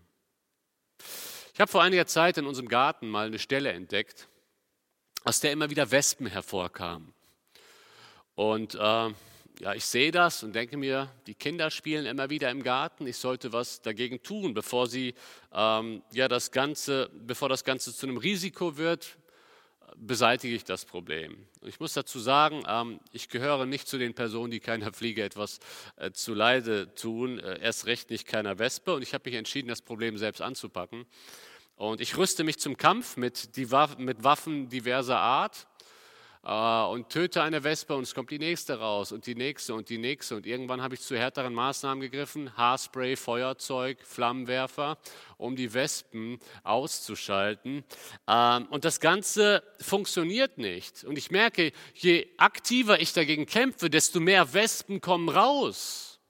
[1.52, 4.28] Ich habe vor einiger Zeit in unserem Garten mal eine Stelle entdeckt,
[5.24, 7.12] aus der immer wieder Wespen hervorkamen.
[8.37, 9.11] Und äh,
[9.61, 13.07] ja, ich sehe das und denke mir, die Kinder spielen immer wieder im Garten.
[13.07, 15.14] Ich sollte was dagegen tun, bevor sie
[15.53, 19.17] ähm, ja das Ganze, bevor das Ganze zu einem Risiko wird,
[19.97, 21.47] beseitige ich das Problem.
[21.62, 25.61] Ich muss dazu sagen, ähm, ich gehöre nicht zu den Personen, die keiner Fliege etwas
[25.97, 28.95] äh, zu Leide tun, äh, erst recht nicht keiner Wespe.
[28.95, 31.07] Und ich habe mich entschieden, das Problem selbst anzupacken.
[31.77, 35.67] Und ich rüste mich zum Kampf mit, Waffen, mit Waffen diverser Art
[36.44, 39.96] und töte eine Wespe und es kommt die nächste raus und die nächste und die
[39.96, 40.37] nächste.
[40.37, 44.98] Und irgendwann habe ich zu härteren Maßnahmen gegriffen, Haarspray, Feuerzeug, Flammenwerfer,
[45.38, 47.83] um die Wespen auszuschalten.
[48.28, 51.04] Ähm, und das Ganze funktioniert nicht.
[51.04, 56.20] Und ich merke, je aktiver ich dagegen kämpfe, desto mehr Wespen kommen raus.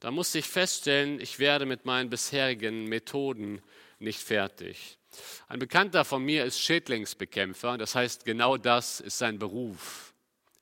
[0.00, 3.62] Da musste ich feststellen, ich werde mit meinen bisherigen Methoden
[4.00, 4.99] nicht fertig.
[5.48, 10.14] Ein Bekannter von mir ist Schädlingsbekämpfer, das heißt, genau das ist sein Beruf,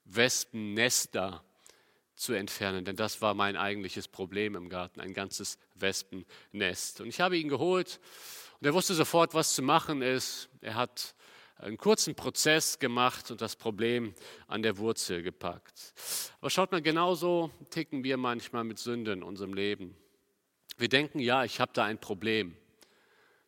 [0.05, 1.44] Wespennester
[2.16, 7.01] zu entfernen, denn das war mein eigentliches Problem im Garten, ein ganzes Wespennest.
[7.01, 8.01] Und ich habe ihn geholt
[8.61, 10.49] und er wusste sofort, was zu machen ist.
[10.61, 11.14] Er hat
[11.59, 14.14] einen kurzen Prozess gemacht und das Problem
[14.47, 15.94] an der Wurzel gepackt.
[16.40, 19.97] Aber schaut mal, genauso ticken wir manchmal mit Sünde in unserem Leben.
[20.77, 22.57] Wir denken, ja, ich habe da ein Problem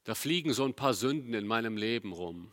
[0.05, 2.53] da fliegen so ein paar Sünden in meinem Leben rum.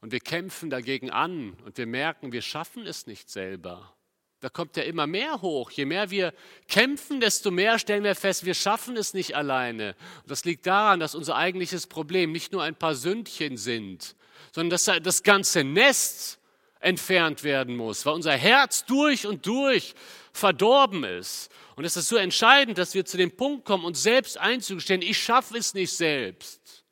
[0.00, 3.94] Und wir kämpfen dagegen an und wir merken, wir schaffen es nicht selber.
[4.40, 5.70] Da kommt ja immer mehr hoch.
[5.70, 6.32] Je mehr wir
[6.66, 9.94] kämpfen, desto mehr stellen wir fest, wir schaffen es nicht alleine.
[10.22, 14.16] Und das liegt daran, dass unser eigentliches Problem nicht nur ein paar Sündchen sind,
[14.52, 16.38] sondern dass das ganze Nest
[16.80, 19.94] entfernt werden muss, weil unser Herz durch und durch
[20.32, 21.50] verdorben ist.
[21.76, 25.18] Und es ist so entscheidend, dass wir zu dem Punkt kommen, uns selbst einzugestehen, ich
[25.18, 26.84] schaffe es nicht selbst.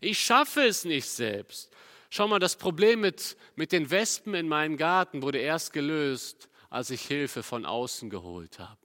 [0.00, 1.70] Ich schaffe es nicht selbst.
[2.10, 6.90] Schau mal, das Problem mit, mit den Wespen in meinem Garten wurde erst gelöst, als
[6.90, 8.78] ich Hilfe von außen geholt habe.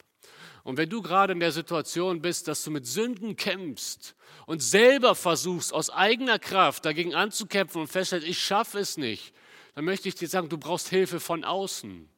[0.63, 5.15] Und wenn du gerade in der Situation bist, dass du mit Sünden kämpfst und selber
[5.15, 9.34] versuchst, aus eigener Kraft dagegen anzukämpfen und feststellst, ich schaffe es nicht,
[9.76, 12.11] dann möchte ich dir sagen, du brauchst Hilfe von außen.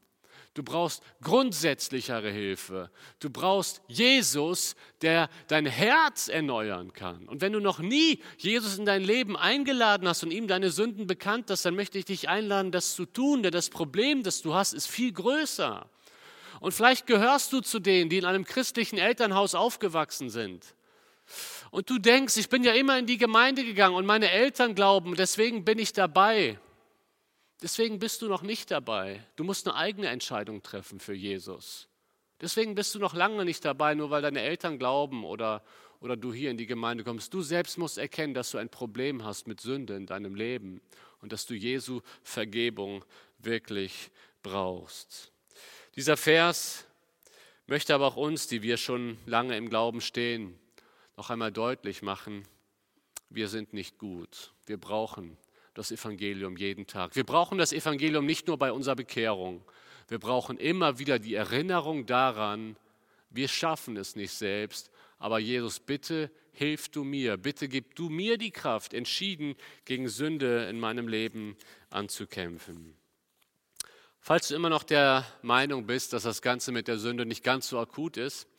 [0.53, 2.91] Du brauchst grundsätzlichere Hilfe.
[3.19, 7.27] Du brauchst Jesus, der dein Herz erneuern kann.
[7.27, 11.07] Und wenn du noch nie Jesus in dein Leben eingeladen hast und ihm deine Sünden
[11.07, 14.53] bekannt hast, dann möchte ich dich einladen, das zu tun, denn das Problem, das du
[14.53, 15.89] hast, ist viel größer.
[16.59, 20.75] Und vielleicht gehörst du zu denen, die in einem christlichen Elternhaus aufgewachsen sind.
[21.71, 25.15] Und du denkst, ich bin ja immer in die Gemeinde gegangen und meine Eltern glauben,
[25.15, 26.59] deswegen bin ich dabei.
[27.63, 29.25] Deswegen bist du noch nicht dabei.
[29.37, 31.87] Du musst eine eigene Entscheidung treffen für Jesus.
[32.41, 35.63] Deswegen bist du noch lange nicht dabei, nur weil deine Eltern glauben oder,
[36.01, 37.33] oder du hier in die Gemeinde kommst.
[37.33, 40.81] Du selbst musst erkennen, dass du ein Problem hast mit Sünde in deinem Leben
[41.21, 43.05] und dass du Jesu Vergebung
[43.37, 45.31] wirklich brauchst.
[45.95, 46.85] Dieser Vers
[47.65, 50.59] möchte aber auch uns, die wir schon lange im Glauben stehen,
[51.15, 52.43] noch einmal deutlich machen,
[53.29, 54.51] wir sind nicht gut.
[54.65, 55.37] Wir brauchen
[55.73, 57.15] das Evangelium jeden Tag.
[57.15, 59.63] Wir brauchen das Evangelium nicht nur bei unserer Bekehrung.
[60.07, 62.75] Wir brauchen immer wieder die Erinnerung daran,
[63.29, 64.91] wir schaffen es nicht selbst,
[65.23, 69.55] Aber Jesus, bitte hilf du mir, bitte gib du mir die Kraft, entschieden
[69.85, 71.55] gegen Sünde in meinem Leben
[71.89, 72.93] anzukämpfen.
[74.19, 77.69] Falls du immer noch der Meinung bist, dass das Ganze mit der Sünde nicht ganz
[77.69, 78.49] so akut ist,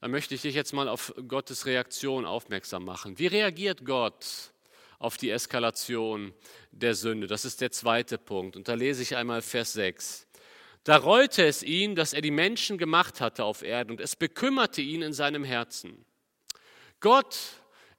[0.00, 3.20] dann möchte ich dich jetzt mal auf Gottes Reaktion aufmerksam machen.
[3.20, 4.52] Wie reagiert Gott
[5.00, 6.32] auf die Eskalation
[6.70, 7.26] der Sünde?
[7.26, 8.54] Das ist der zweite Punkt.
[8.54, 10.28] Und da lese ich einmal Vers 6.
[10.84, 14.80] Da reute es ihn, dass er die Menschen gemacht hatte auf Erden und es bekümmerte
[14.80, 16.04] ihn in seinem Herzen.
[17.00, 17.36] Gott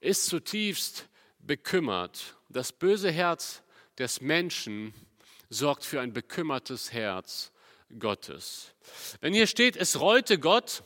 [0.00, 2.36] ist zutiefst bekümmert.
[2.48, 3.62] Das böse Herz
[3.98, 4.94] des Menschen
[5.48, 7.52] sorgt für ein bekümmertes Herz
[7.98, 8.72] Gottes.
[9.20, 10.82] Wenn hier steht, es reute Gott,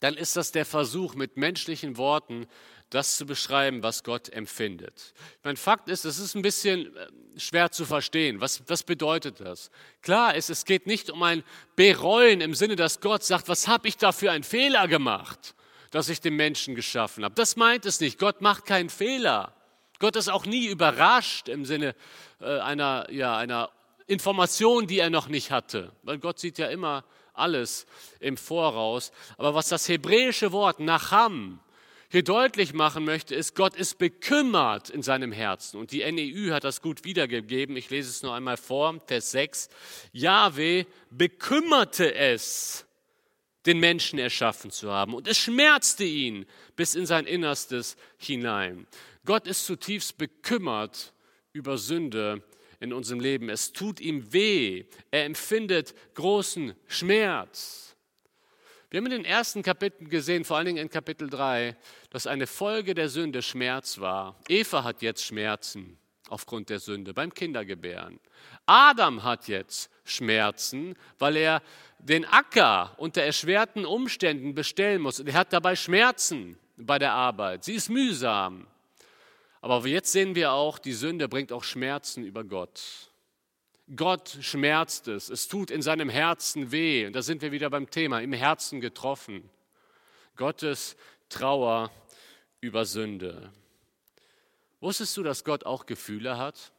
[0.00, 2.46] dann ist das der Versuch, mit menschlichen Worten
[2.90, 5.14] das zu beschreiben, was Gott empfindet.
[5.44, 7.06] Mein Fakt ist, es ist ein bisschen äh,
[7.38, 8.40] schwer zu verstehen.
[8.40, 9.70] Was, was bedeutet das?
[10.02, 11.44] Klar ist, es geht nicht um ein
[11.76, 15.54] Bereuen im Sinne, dass Gott sagt, was habe ich da für einen Fehler gemacht,
[15.92, 17.34] dass ich den Menschen geschaffen habe.
[17.36, 18.18] Das meint es nicht.
[18.18, 19.54] Gott macht keinen Fehler.
[20.00, 21.94] Gott ist auch nie überrascht im Sinne
[22.40, 23.70] äh, einer, ja, einer
[24.06, 25.92] Information, die er noch nicht hatte.
[26.02, 27.86] Weil Gott sieht ja immer alles
[28.18, 29.12] im Voraus.
[29.38, 31.60] Aber was das hebräische Wort Nacham
[32.12, 35.78] hier deutlich machen möchte, ist, Gott ist bekümmert in seinem Herzen.
[35.78, 37.76] Und die NEU hat das gut wiedergegeben.
[37.76, 39.68] Ich lese es nur einmal vor, Vers 6.
[40.12, 42.84] Jahwe bekümmerte es,
[43.64, 45.14] den Menschen erschaffen zu haben.
[45.14, 48.88] Und es schmerzte ihn bis in sein Innerstes hinein.
[49.24, 51.12] Gott ist zutiefst bekümmert
[51.52, 52.42] über Sünde
[52.80, 53.48] in unserem Leben.
[53.48, 54.84] Es tut ihm weh.
[55.12, 57.90] Er empfindet großen Schmerz.
[58.90, 61.76] Wir haben in den ersten Kapiteln gesehen, vor allen Dingen in Kapitel 3,
[62.10, 64.36] dass eine Folge der Sünde Schmerz war.
[64.48, 68.20] Eva hat jetzt Schmerzen aufgrund der Sünde beim Kindergebären.
[68.66, 71.62] Adam hat jetzt Schmerzen, weil er
[71.98, 75.20] den Acker unter erschwerten Umständen bestellen muss.
[75.20, 77.64] Und er hat dabei Schmerzen bei der Arbeit.
[77.64, 78.66] Sie ist mühsam.
[79.60, 83.10] Aber jetzt sehen wir auch, die Sünde bringt auch Schmerzen über Gott.
[83.94, 87.06] Gott schmerzt es, es tut in seinem Herzen weh.
[87.06, 89.50] Und da sind wir wieder beim Thema, im Herzen getroffen.
[90.36, 90.96] Gottes
[91.28, 91.90] Trauer
[92.60, 93.52] über Sünde.
[94.80, 96.72] Wusstest du, dass Gott auch Gefühle hat?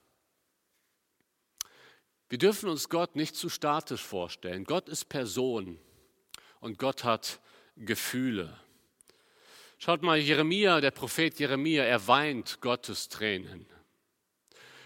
[2.30, 4.64] Wir dürfen uns Gott nicht zu statisch vorstellen.
[4.64, 5.80] Gott ist Person
[6.60, 7.40] und Gott hat
[7.76, 8.58] Gefühle.
[9.78, 13.66] Schaut mal, Jeremia, der Prophet Jeremia, er weint Gottes Tränen.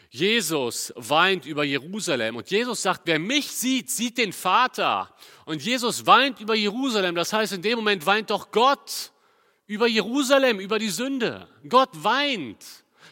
[0.10, 5.14] Jesus weint über Jerusalem und Jesus sagt, wer mich sieht, sieht den Vater.
[5.44, 9.12] Und Jesus weint über Jerusalem, das heißt, in dem Moment weint doch Gott
[9.68, 11.48] über Jerusalem, über die Sünde.
[11.68, 12.64] Gott weint.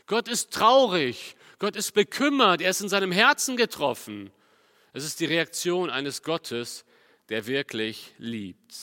[0.05, 1.35] Gott ist traurig.
[1.59, 2.61] Gott ist bekümmert.
[2.61, 4.31] Er ist in seinem Herzen getroffen.
[4.93, 6.85] Es ist die Reaktion eines Gottes,
[7.29, 8.75] der wirklich liebt.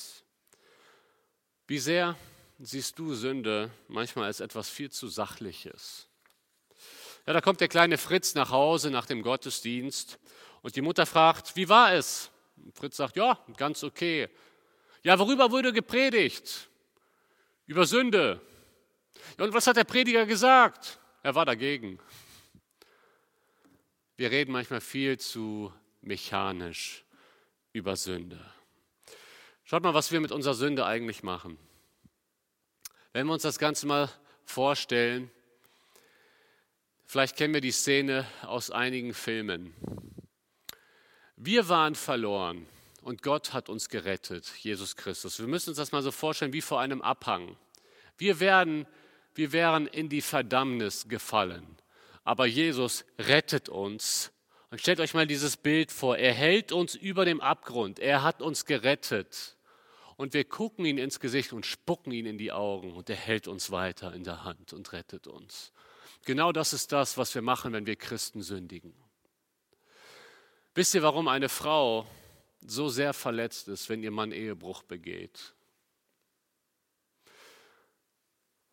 [1.66, 2.16] Wie sehr
[2.58, 6.08] siehst du Sünde manchmal als etwas viel zu Sachliches?
[7.26, 10.18] Ja, da kommt der kleine Fritz nach Hause nach dem Gottesdienst
[10.62, 12.30] und die Mutter fragt, wie war es?
[12.56, 14.28] Und Fritz sagt, ja, ganz okay.
[15.02, 16.69] Ja, worüber wurde gepredigt?
[17.70, 18.40] Über Sünde.
[19.38, 20.98] Und was hat der Prediger gesagt?
[21.22, 22.00] Er war dagegen.
[24.16, 27.04] Wir reden manchmal viel zu mechanisch
[27.72, 28.44] über Sünde.
[29.62, 31.58] Schaut mal, was wir mit unserer Sünde eigentlich machen.
[33.12, 34.10] Wenn wir uns das Ganze mal
[34.44, 35.30] vorstellen,
[37.06, 39.74] Vielleicht kennen wir die Szene aus einigen Filmen.
[41.34, 42.68] Wir waren verloren
[43.02, 45.38] und Gott hat uns gerettet, Jesus Christus.
[45.38, 47.56] Wir müssen uns das mal so vorstellen wie vor einem Abhang.
[48.18, 48.86] Wir, werden,
[49.34, 51.66] wir wären in die Verdammnis gefallen,
[52.24, 54.32] aber Jesus rettet uns.
[54.70, 56.16] Und stellt euch mal dieses Bild vor.
[56.16, 57.98] Er hält uns über dem Abgrund.
[57.98, 59.56] Er hat uns gerettet.
[60.16, 62.92] Und wir gucken ihn ins Gesicht und spucken ihn in die Augen.
[62.92, 65.72] Und er hält uns weiter in der Hand und rettet uns.
[66.24, 68.94] Genau das ist das, was wir machen, wenn wir Christen sündigen.
[70.74, 72.06] Wisst ihr, warum eine Frau
[72.66, 75.54] so sehr verletzt ist, wenn ihr Mann Ehebruch begeht?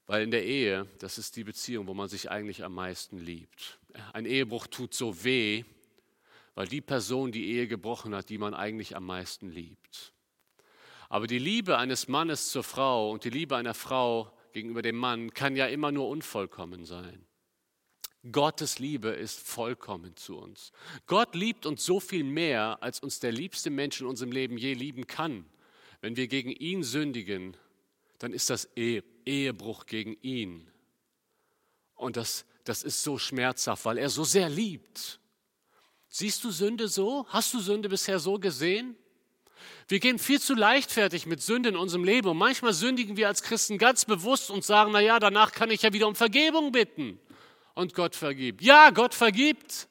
[0.08, 3.78] Weil in der Ehe, das ist die Beziehung, wo man sich eigentlich am meisten liebt.
[4.14, 5.66] Ein Ehebruch tut so weh,
[6.56, 10.14] weil die Person die Ehe gebrochen hat, die man eigentlich am meisten liebt.
[11.10, 15.34] Aber die Liebe eines Mannes zur Frau und die Liebe einer Frau gegenüber dem Mann
[15.34, 17.27] kann ja immer nur unvollkommen sein.
[18.32, 20.72] Gottes Liebe ist vollkommen zu uns.
[21.06, 24.74] Gott liebt uns so viel mehr, als uns der liebste Mensch in unserem Leben je
[24.74, 25.46] lieben kann.
[26.02, 27.58] Wenn wir gegen ihn sündigen,
[28.20, 30.68] dann ist das Ehebruch gegen ihn.
[31.96, 35.20] Und das, das ist so schmerzhaft, weil er so sehr liebt.
[36.10, 37.26] Siehst du Sünde so?
[37.30, 38.96] Hast du Sünde bisher so gesehen?
[39.88, 43.42] Wir gehen viel zu leichtfertig mit Sünde in unserem Leben und manchmal sündigen wir als
[43.42, 47.20] Christen ganz bewusst und sagen, na ja, danach kann ich ja wieder um Vergebung bitten
[47.78, 48.62] und Gott vergibt.
[48.62, 49.88] Ja, Gott vergibt.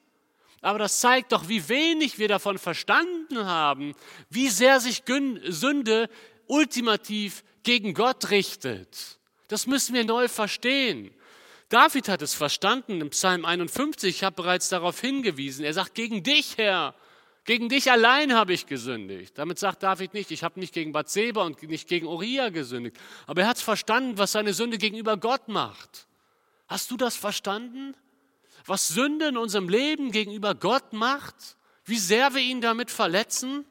[0.61, 3.95] Aber das zeigt doch, wie wenig wir davon verstanden haben,
[4.29, 6.09] wie sehr sich Sünde
[6.47, 9.19] ultimativ gegen Gott richtet.
[9.47, 11.11] Das müssen wir neu verstehen.
[11.69, 15.63] David hat es verstanden im Psalm 51, ich habe bereits darauf hingewiesen.
[15.63, 16.93] Er sagt, gegen dich, Herr,
[17.45, 19.37] gegen dich allein habe ich gesündigt.
[19.37, 22.97] Damit sagt David nicht, ich habe nicht gegen Bathseba und nicht gegen Uriah gesündigt.
[23.25, 26.07] Aber er hat verstanden, was seine Sünde gegenüber Gott macht.
[26.67, 27.95] Hast du das verstanden?
[28.65, 31.57] Was Sünde in unserem Leben gegenüber Gott macht?
[31.85, 33.65] Wie sehr wir ihn damit verletzen?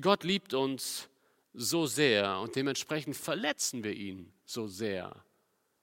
[0.00, 1.08] Gott liebt uns
[1.54, 5.24] so sehr und dementsprechend verletzen wir ihn so sehr.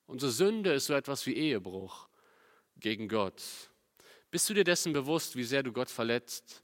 [0.08, 2.08] Unsere Sünde ist so etwas wie Ehebruch
[2.78, 3.42] gegen Gott.
[4.30, 6.64] Bist du dir dessen bewusst, wie sehr du Gott verletzt,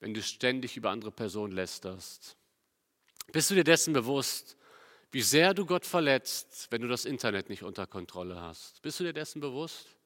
[0.00, 2.36] wenn du ständig über andere Personen lästerst?
[3.32, 4.56] Bist du dir dessen bewusst,
[5.12, 8.80] wie sehr du Gott verletzt, wenn du das Internet nicht unter Kontrolle hast?
[8.82, 9.96] Bist du dir dessen bewusst?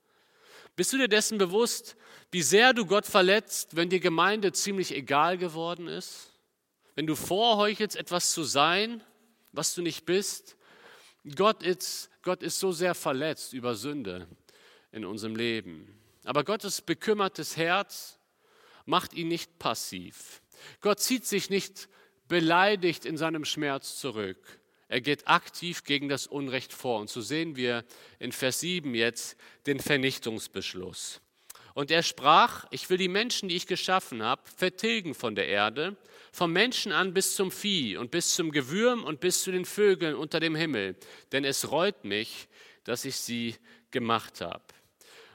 [0.77, 1.97] Bist du dir dessen bewusst,
[2.31, 6.33] wie sehr du Gott verletzt, wenn dir Gemeinde ziemlich egal geworden ist?
[6.95, 9.03] Wenn du vorheuchelst, etwas zu sein,
[9.53, 10.57] was du nicht bist?
[11.37, 14.27] Gott ist, Gott ist so sehr verletzt über Sünde
[14.91, 16.01] in unserem Leben.
[16.25, 18.19] Aber Gottes bekümmertes Herz
[18.87, 20.43] macht ihn nicht passiv.
[20.81, 21.89] Gott zieht sich nicht
[22.27, 24.61] beleidigt in seinem Schmerz zurück.
[24.95, 27.01] Er geht aktiv gegen das Unrecht vor.
[27.01, 27.85] Und so sehen wir
[28.21, 31.21] in Vers 7 jetzt den Vernichtungsbeschluss.
[31.75, 35.97] Und er sprach, ich will die Menschen, die ich geschaffen habe, vertilgen von der Erde,
[36.31, 40.15] vom Menschen an bis zum Vieh und bis zum Gewürm und bis zu den Vögeln
[40.15, 40.95] unter dem Himmel,
[41.33, 42.47] denn es reut mich,
[42.85, 43.57] dass ich sie
[43.91, 44.63] gemacht habe.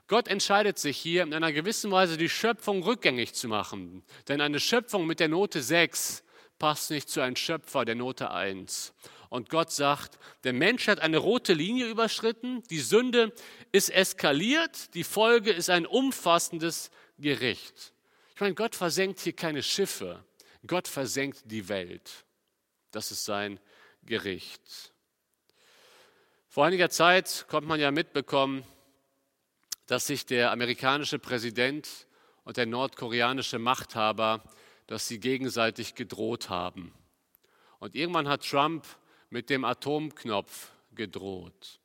[0.08, 4.62] Gott entscheidet sich hier in einer gewissen Weise die Schöpfung rückgängig zu machen, denn eine
[4.62, 6.24] Schöpfung mit der Note 6
[6.60, 8.94] passt nicht zu einem Schöpfer der Note 1.
[9.30, 13.32] Und Gott sagt, der Mensch hat eine rote Linie überschritten, die Sünde
[13.72, 16.90] ist eskaliert, die Folge ist ein umfassendes
[17.20, 17.94] Gericht.
[18.34, 20.24] Ich meine, Gott versenkt hier keine Schiffe,
[20.66, 22.26] Gott versenkt die Welt.
[22.92, 23.60] Das ist sein
[24.04, 24.94] Gericht.
[26.48, 28.64] Vor einiger Zeit konnte man ja mitbekommen,
[29.86, 32.08] dass sich der amerikanische Präsident
[32.44, 34.44] und der nordkoreanische Machthaber,
[34.88, 36.94] dass sie gegenseitig gedroht haben.
[37.78, 38.86] Und irgendwann hat Trump
[39.30, 41.80] mit dem Atomknopf gedroht.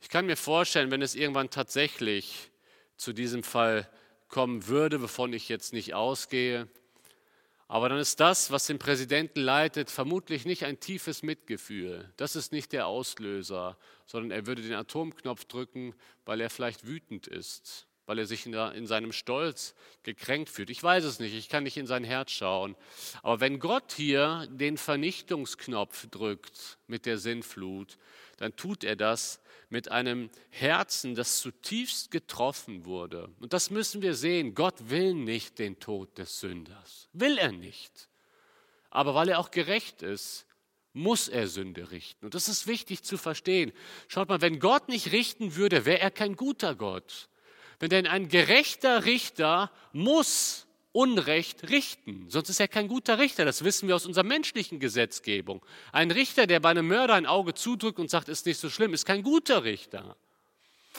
[0.00, 2.50] Ich kann mir vorstellen, wenn es irgendwann tatsächlich
[2.96, 3.90] zu diesem Fall
[4.28, 6.68] kommen würde, wovon ich jetzt nicht ausgehe,
[7.68, 12.12] aber dann ist das, was den Präsidenten leitet, vermutlich nicht ein tiefes Mitgefühl.
[12.16, 15.94] Das ist nicht der Auslöser, sondern er würde den Atomknopf drücken,
[16.24, 20.70] weil er vielleicht wütend ist weil er sich in, seinem Stolz gekränkt fühlt.
[20.70, 22.76] Ich weiß es nicht, ich kann nicht in sein Herz schauen.
[23.22, 27.98] Aber wenn Gott hier den Vernichtungsknopf drückt mit der Sinnflut,
[28.38, 33.28] dann tut er das mit einem Herzen, das zutiefst getroffen wurde.
[33.40, 34.54] Und das müssen wir sehen.
[34.54, 37.08] Gott will nicht den Tod des Sünders.
[37.12, 38.08] Will er nicht.
[38.90, 40.46] Aber weil er auch gerecht ist,
[40.92, 42.24] muss er Sünde richten.
[42.24, 43.72] Und das ist wichtig zu verstehen.
[44.08, 47.28] Schaut mal, wenn Gott nicht richten würde, wäre er kein guter Gott.
[47.80, 53.44] Denn ein gerechter Richter muss Unrecht richten, sonst ist er kein guter Richter.
[53.44, 55.62] Das wissen wir aus unserer menschlichen Gesetzgebung.
[55.92, 58.94] Ein Richter, der bei einem Mörder ein Auge zudrückt und sagt, ist nicht so schlimm,
[58.94, 60.16] ist kein guter Richter.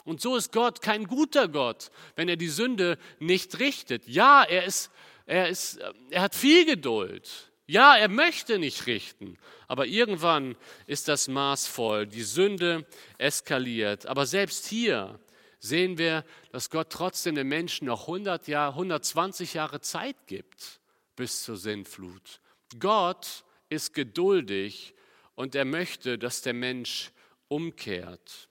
[0.04, 4.06] Und so ist Gott kein guter Gott, wenn er die Sünde nicht richtet.
[4.06, 4.92] Ja, er ist,
[5.26, 7.50] er ist, er hat viel Geduld.
[7.66, 9.36] Ja, er möchte nicht richten,
[9.66, 12.06] aber irgendwann ist das Maß voll.
[12.06, 12.86] Die Sünde
[13.18, 14.06] eskaliert.
[14.06, 15.18] Aber selbst hier
[15.60, 20.80] sehen wir, dass Gott trotzdem den Menschen noch 100 Jahre, 120 Jahre Zeit gibt
[21.16, 22.40] bis zur Sinnflut.
[22.78, 24.94] Gott ist geduldig
[25.34, 27.10] und er möchte, dass der Mensch
[27.48, 28.48] umkehrt.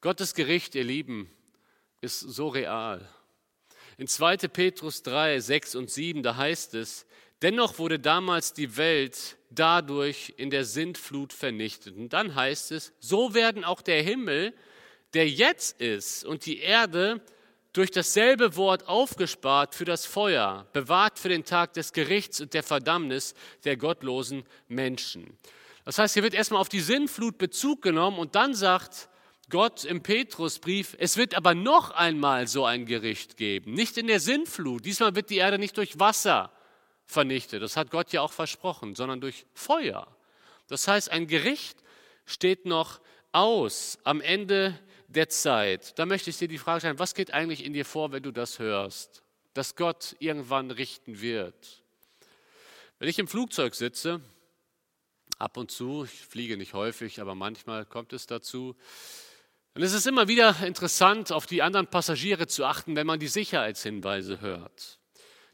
[0.00, 1.30] Gottes Gericht, ihr Lieben,
[2.00, 3.08] ist so real.
[3.96, 4.36] In 2.
[4.48, 7.06] Petrus 3, 6 und 7, da heißt es,
[7.42, 11.96] dennoch wurde damals die Welt dadurch in der Sintflut vernichtet.
[11.96, 14.54] Und dann heißt es, so werden auch der Himmel
[15.14, 17.20] der jetzt ist und die Erde
[17.72, 22.62] durch dasselbe Wort aufgespart für das Feuer, bewahrt für den Tag des Gerichts und der
[22.62, 23.34] Verdammnis
[23.64, 25.38] der gottlosen Menschen.
[25.84, 29.08] Das heißt, hier wird erstmal auf die Sinnflut Bezug genommen und dann sagt
[29.50, 33.72] Gott im Petrusbrief, es wird aber noch einmal so ein Gericht geben.
[33.72, 34.84] Nicht in der Sinnflut.
[34.84, 36.52] Diesmal wird die Erde nicht durch Wasser
[37.06, 37.62] vernichtet.
[37.62, 40.06] Das hat Gott ja auch versprochen, sondern durch Feuer.
[40.66, 41.82] Das heißt, ein Gericht
[42.26, 43.00] steht noch
[43.32, 44.78] aus am Ende
[45.08, 48.12] der Zeit, da möchte ich dir die Frage stellen, was geht eigentlich in dir vor,
[48.12, 49.22] wenn du das hörst,
[49.54, 51.82] dass Gott irgendwann richten wird?
[52.98, 54.20] Wenn ich im Flugzeug sitze,
[55.38, 58.76] ab und zu, ich fliege nicht häufig, aber manchmal kommt es dazu,
[59.74, 63.28] dann ist es immer wieder interessant, auf die anderen Passagiere zu achten, wenn man die
[63.28, 64.97] Sicherheitshinweise hört.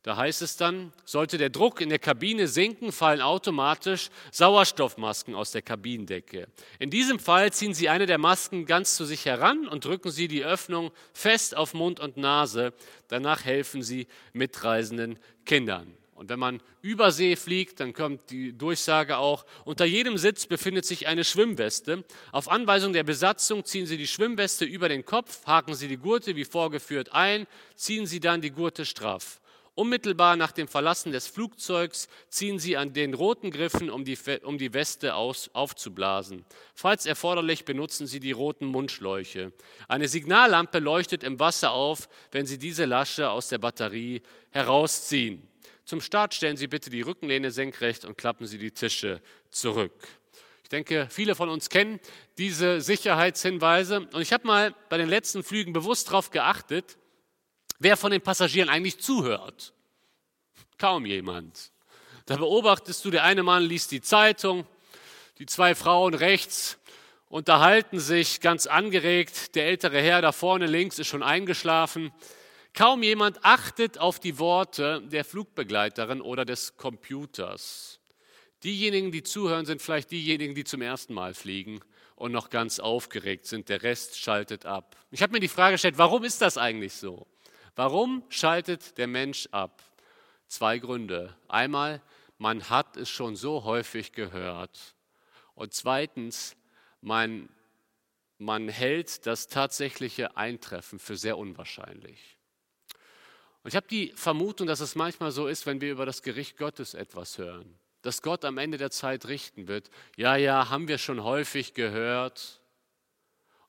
[0.04, 5.50] Da heißt es dann, sollte der Druck in der Kabine sinken, fallen automatisch Sauerstoffmasken aus
[5.52, 6.46] der Kabinendecke.
[6.78, 10.28] In diesem Fall ziehen Sie eine der Masken ganz zu sich heran und drücken Sie
[10.28, 12.74] die Öffnung fest auf Mund und Nase.
[13.08, 15.96] Danach helfen Sie mitreisenden Kindern.
[16.14, 20.84] Und wenn man über See fliegt, dann kommt die Durchsage auch, unter jedem Sitz befindet
[20.84, 22.04] sich eine Schwimmweste.
[22.30, 26.36] Auf Anweisung der Besatzung ziehen Sie die Schwimmweste über den Kopf, haken Sie die Gurte
[26.36, 29.40] wie vorgeführt ein, ziehen Sie dann die Gurte straff.
[29.76, 34.56] Unmittelbar nach dem Verlassen des Flugzeugs ziehen Sie an den roten Griffen, um die, um
[34.56, 36.44] die Weste aus, aufzublasen.
[36.74, 39.52] Falls erforderlich, benutzen Sie die roten Mundschläuche.
[39.88, 45.48] Eine Signallampe leuchtet im Wasser auf, wenn Sie diese Lasche aus der Batterie herausziehen.
[45.84, 49.20] Zum Start stellen Sie bitte die Rückenlehne senkrecht und klappen Sie die Tische
[49.50, 49.92] zurück.
[50.62, 51.98] Ich denke, viele von uns kennen
[52.38, 54.08] diese Sicherheitshinweise.
[54.12, 56.96] Und ich habe mal bei den letzten Flügen bewusst darauf geachtet,
[57.84, 59.72] wer von den Passagieren eigentlich zuhört.
[60.78, 61.70] Kaum jemand.
[62.26, 64.66] Da beobachtest du, der eine Mann liest die Zeitung,
[65.38, 66.78] die zwei Frauen rechts
[67.34, 72.12] unterhalten sich ganz angeregt, der ältere Herr da vorne links ist schon eingeschlafen.
[72.74, 77.98] Kaum jemand achtet auf die Worte der Flugbegleiterin oder des Computers.
[78.62, 81.80] Diejenigen, die zuhören, sind vielleicht diejenigen, die zum ersten Mal fliegen
[82.14, 83.68] und noch ganz aufgeregt sind.
[83.68, 84.96] Der Rest schaltet ab.
[85.10, 87.26] Ich habe mir die Frage gestellt, warum ist das eigentlich so?
[87.76, 89.82] Warum schaltet der Mensch ab?
[90.46, 91.36] Zwei Gründe.
[91.48, 92.00] Einmal,
[92.38, 94.94] man hat es schon so häufig gehört.
[95.54, 96.56] Und zweitens,
[97.00, 97.48] man,
[98.38, 102.36] man hält das tatsächliche Eintreffen für sehr unwahrscheinlich.
[103.62, 106.58] Und ich habe die Vermutung, dass es manchmal so ist, wenn wir über das Gericht
[106.58, 109.90] Gottes etwas hören, dass Gott am Ende der Zeit richten wird.
[110.16, 112.60] Ja, ja, haben wir schon häufig gehört.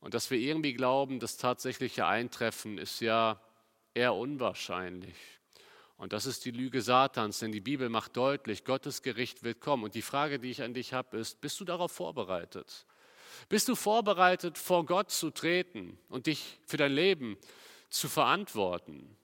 [0.01, 3.41] Und dass wir irgendwie glauben, das tatsächliche Eintreffen ist ja
[3.95, 5.15] eher unwahrscheinlich.
[5.97, 9.83] Und das ist die Lüge Satans, denn die Bibel macht deutlich, Gottes Gericht wird kommen.
[9.83, 12.85] Und die Frage, die ich an dich habe, ist, bist du darauf vorbereitet?
[13.47, 17.37] Bist du vorbereitet, vor Gott zu treten und dich für dein Leben
[17.89, 19.15] zu verantworten?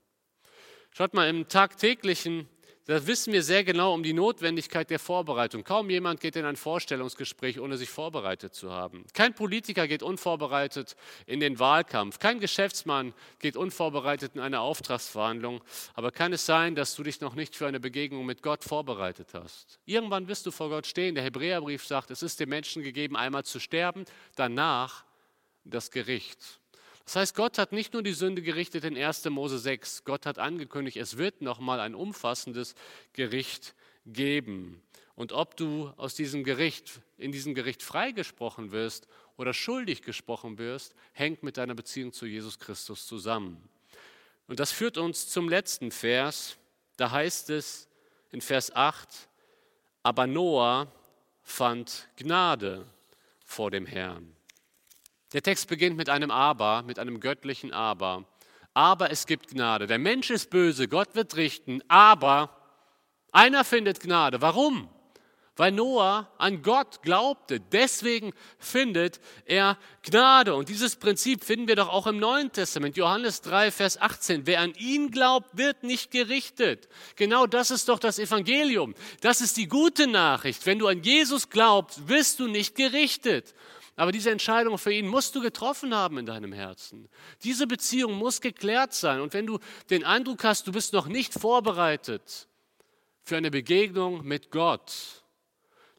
[0.91, 2.47] Schaut mal, im tagtäglichen
[2.85, 5.63] da wissen wir sehr genau um die Notwendigkeit der Vorbereitung.
[5.63, 9.05] Kaum jemand geht in ein Vorstellungsgespräch, ohne sich vorbereitet zu haben.
[9.13, 10.95] Kein Politiker geht unvorbereitet
[11.27, 12.17] in den Wahlkampf.
[12.17, 15.61] Kein Geschäftsmann geht unvorbereitet in eine Auftragsverhandlung.
[15.93, 19.29] Aber kann es sein, dass du dich noch nicht für eine Begegnung mit Gott vorbereitet
[19.33, 19.79] hast?
[19.85, 21.13] Irgendwann wirst du vor Gott stehen.
[21.13, 24.05] Der Hebräerbrief sagt, es ist dem Menschen gegeben, einmal zu sterben,
[24.35, 25.03] danach
[25.63, 26.60] das Gericht.
[27.11, 29.25] Das heißt, Gott hat nicht nur die Sünde gerichtet in 1.
[29.25, 32.73] Mose 6, Gott hat angekündigt, es wird nochmal ein umfassendes
[33.11, 34.81] Gericht geben.
[35.15, 40.95] Und ob du aus diesem Gericht, in diesem Gericht freigesprochen wirst oder schuldig gesprochen wirst,
[41.11, 43.61] hängt mit deiner Beziehung zu Jesus Christus zusammen.
[44.47, 46.55] Und das führt uns zum letzten Vers.
[46.95, 47.89] Da heißt es
[48.29, 49.27] in Vers 8,
[50.01, 50.89] aber Noah
[51.43, 52.85] fand Gnade
[53.43, 54.33] vor dem Herrn.
[55.33, 58.25] Der Text beginnt mit einem Aber, mit einem göttlichen Aber.
[58.73, 59.87] Aber es gibt Gnade.
[59.87, 62.49] Der Mensch ist böse, Gott wird richten, aber
[63.31, 64.41] einer findet Gnade.
[64.41, 64.89] Warum?
[65.57, 67.59] Weil Noah an Gott glaubte.
[67.59, 70.55] Deswegen findet er Gnade.
[70.55, 72.95] Und dieses Prinzip finden wir doch auch im Neuen Testament.
[72.95, 74.47] Johannes 3, Vers 18.
[74.47, 76.87] Wer an ihn glaubt, wird nicht gerichtet.
[77.15, 78.95] Genau das ist doch das Evangelium.
[79.19, 80.65] Das ist die gute Nachricht.
[80.65, 83.53] Wenn du an Jesus glaubst, wirst du nicht gerichtet.
[84.01, 87.07] Aber diese Entscheidung für ihn musst du getroffen haben in deinem Herzen.
[87.43, 89.21] Diese Beziehung muss geklärt sein.
[89.21, 89.59] Und wenn du
[89.91, 92.47] den Eindruck hast, du bist noch nicht vorbereitet
[93.21, 95.21] für eine Begegnung mit Gott,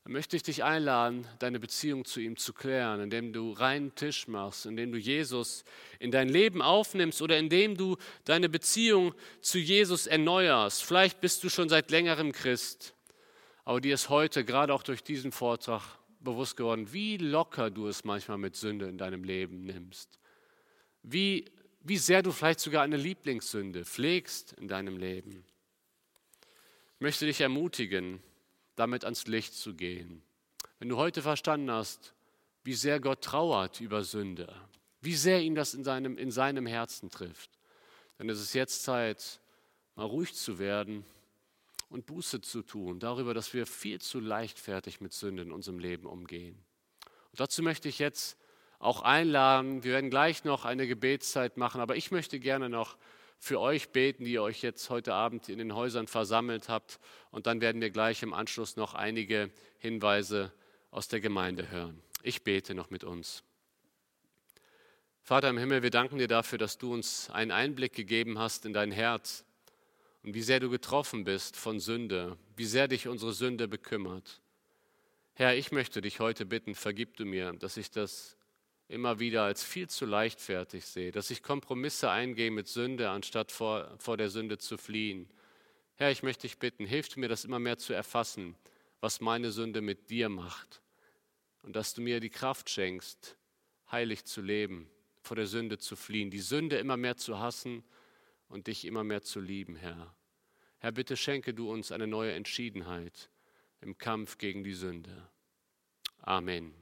[0.02, 4.26] dann möchte ich dich einladen, deine Beziehung zu ihm zu klären, indem du reinen Tisch
[4.26, 5.62] machst, indem du Jesus
[6.00, 10.82] in dein Leben aufnimmst oder indem du deine Beziehung zu Jesus erneuerst.
[10.82, 12.94] Vielleicht bist du schon seit längerem Christ,
[13.64, 18.04] aber dir ist heute, gerade auch durch diesen Vortrag, bewusst geworden, wie locker du es
[18.04, 20.18] manchmal mit Sünde in deinem Leben nimmst.
[21.02, 21.50] Wie,
[21.80, 25.44] wie sehr du vielleicht sogar eine Lieblingssünde pflegst in deinem Leben.
[26.94, 28.22] Ich möchte dich ermutigen,
[28.76, 30.22] damit ans Licht zu gehen.
[30.78, 32.14] Wenn du heute verstanden hast,
[32.64, 34.54] wie sehr Gott trauert über Sünde,
[35.00, 37.50] wie sehr ihn das in seinem, in seinem Herzen trifft,
[38.18, 39.40] dann ist es jetzt Zeit,
[39.96, 41.04] mal ruhig zu werden
[41.92, 46.06] und Buße zu tun darüber, dass wir viel zu leichtfertig mit Sünde in unserem Leben
[46.06, 46.64] umgehen.
[47.30, 48.38] Und dazu möchte ich jetzt
[48.78, 52.96] auch einladen, wir werden gleich noch eine Gebetszeit machen, aber ich möchte gerne noch
[53.38, 56.98] für euch beten, die ihr euch jetzt heute Abend in den Häusern versammelt habt.
[57.30, 60.52] Und dann werden wir gleich im Anschluss noch einige Hinweise
[60.90, 62.00] aus der Gemeinde hören.
[62.22, 63.42] Ich bete noch mit uns.
[65.22, 68.72] Vater im Himmel, wir danken dir dafür, dass du uns einen Einblick gegeben hast in
[68.72, 69.44] dein Herz
[70.22, 74.40] und wie sehr du getroffen bist von Sünde, wie sehr dich unsere Sünde bekümmert.
[75.34, 78.36] Herr, ich möchte dich heute bitten, vergib du mir, dass ich das
[78.88, 83.94] immer wieder als viel zu leichtfertig sehe, dass ich Kompromisse eingehe mit Sünde, anstatt vor,
[83.98, 85.28] vor der Sünde zu fliehen.
[85.96, 88.54] Herr, ich möchte dich bitten, hilf mir das immer mehr zu erfassen,
[89.00, 90.82] was meine Sünde mit dir macht.
[91.62, 93.36] Und dass du mir die Kraft schenkst,
[93.90, 94.90] heilig zu leben,
[95.22, 97.84] vor der Sünde zu fliehen, die Sünde immer mehr zu hassen
[98.52, 100.14] und dich immer mehr zu lieben, Herr.
[100.78, 103.30] Herr, bitte schenke du uns eine neue Entschiedenheit
[103.80, 105.28] im Kampf gegen die Sünde.
[106.20, 106.74] Amen.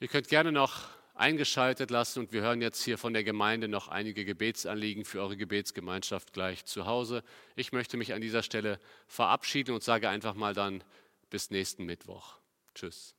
[0.00, 3.88] Ihr könnt gerne noch eingeschaltet lassen und wir hören jetzt hier von der Gemeinde noch
[3.88, 7.22] einige Gebetsanliegen für eure Gebetsgemeinschaft gleich zu Hause.
[7.54, 10.82] Ich möchte mich an dieser Stelle verabschieden und sage einfach mal dann
[11.30, 12.36] bis nächsten Mittwoch.
[12.74, 13.14] Tschüss.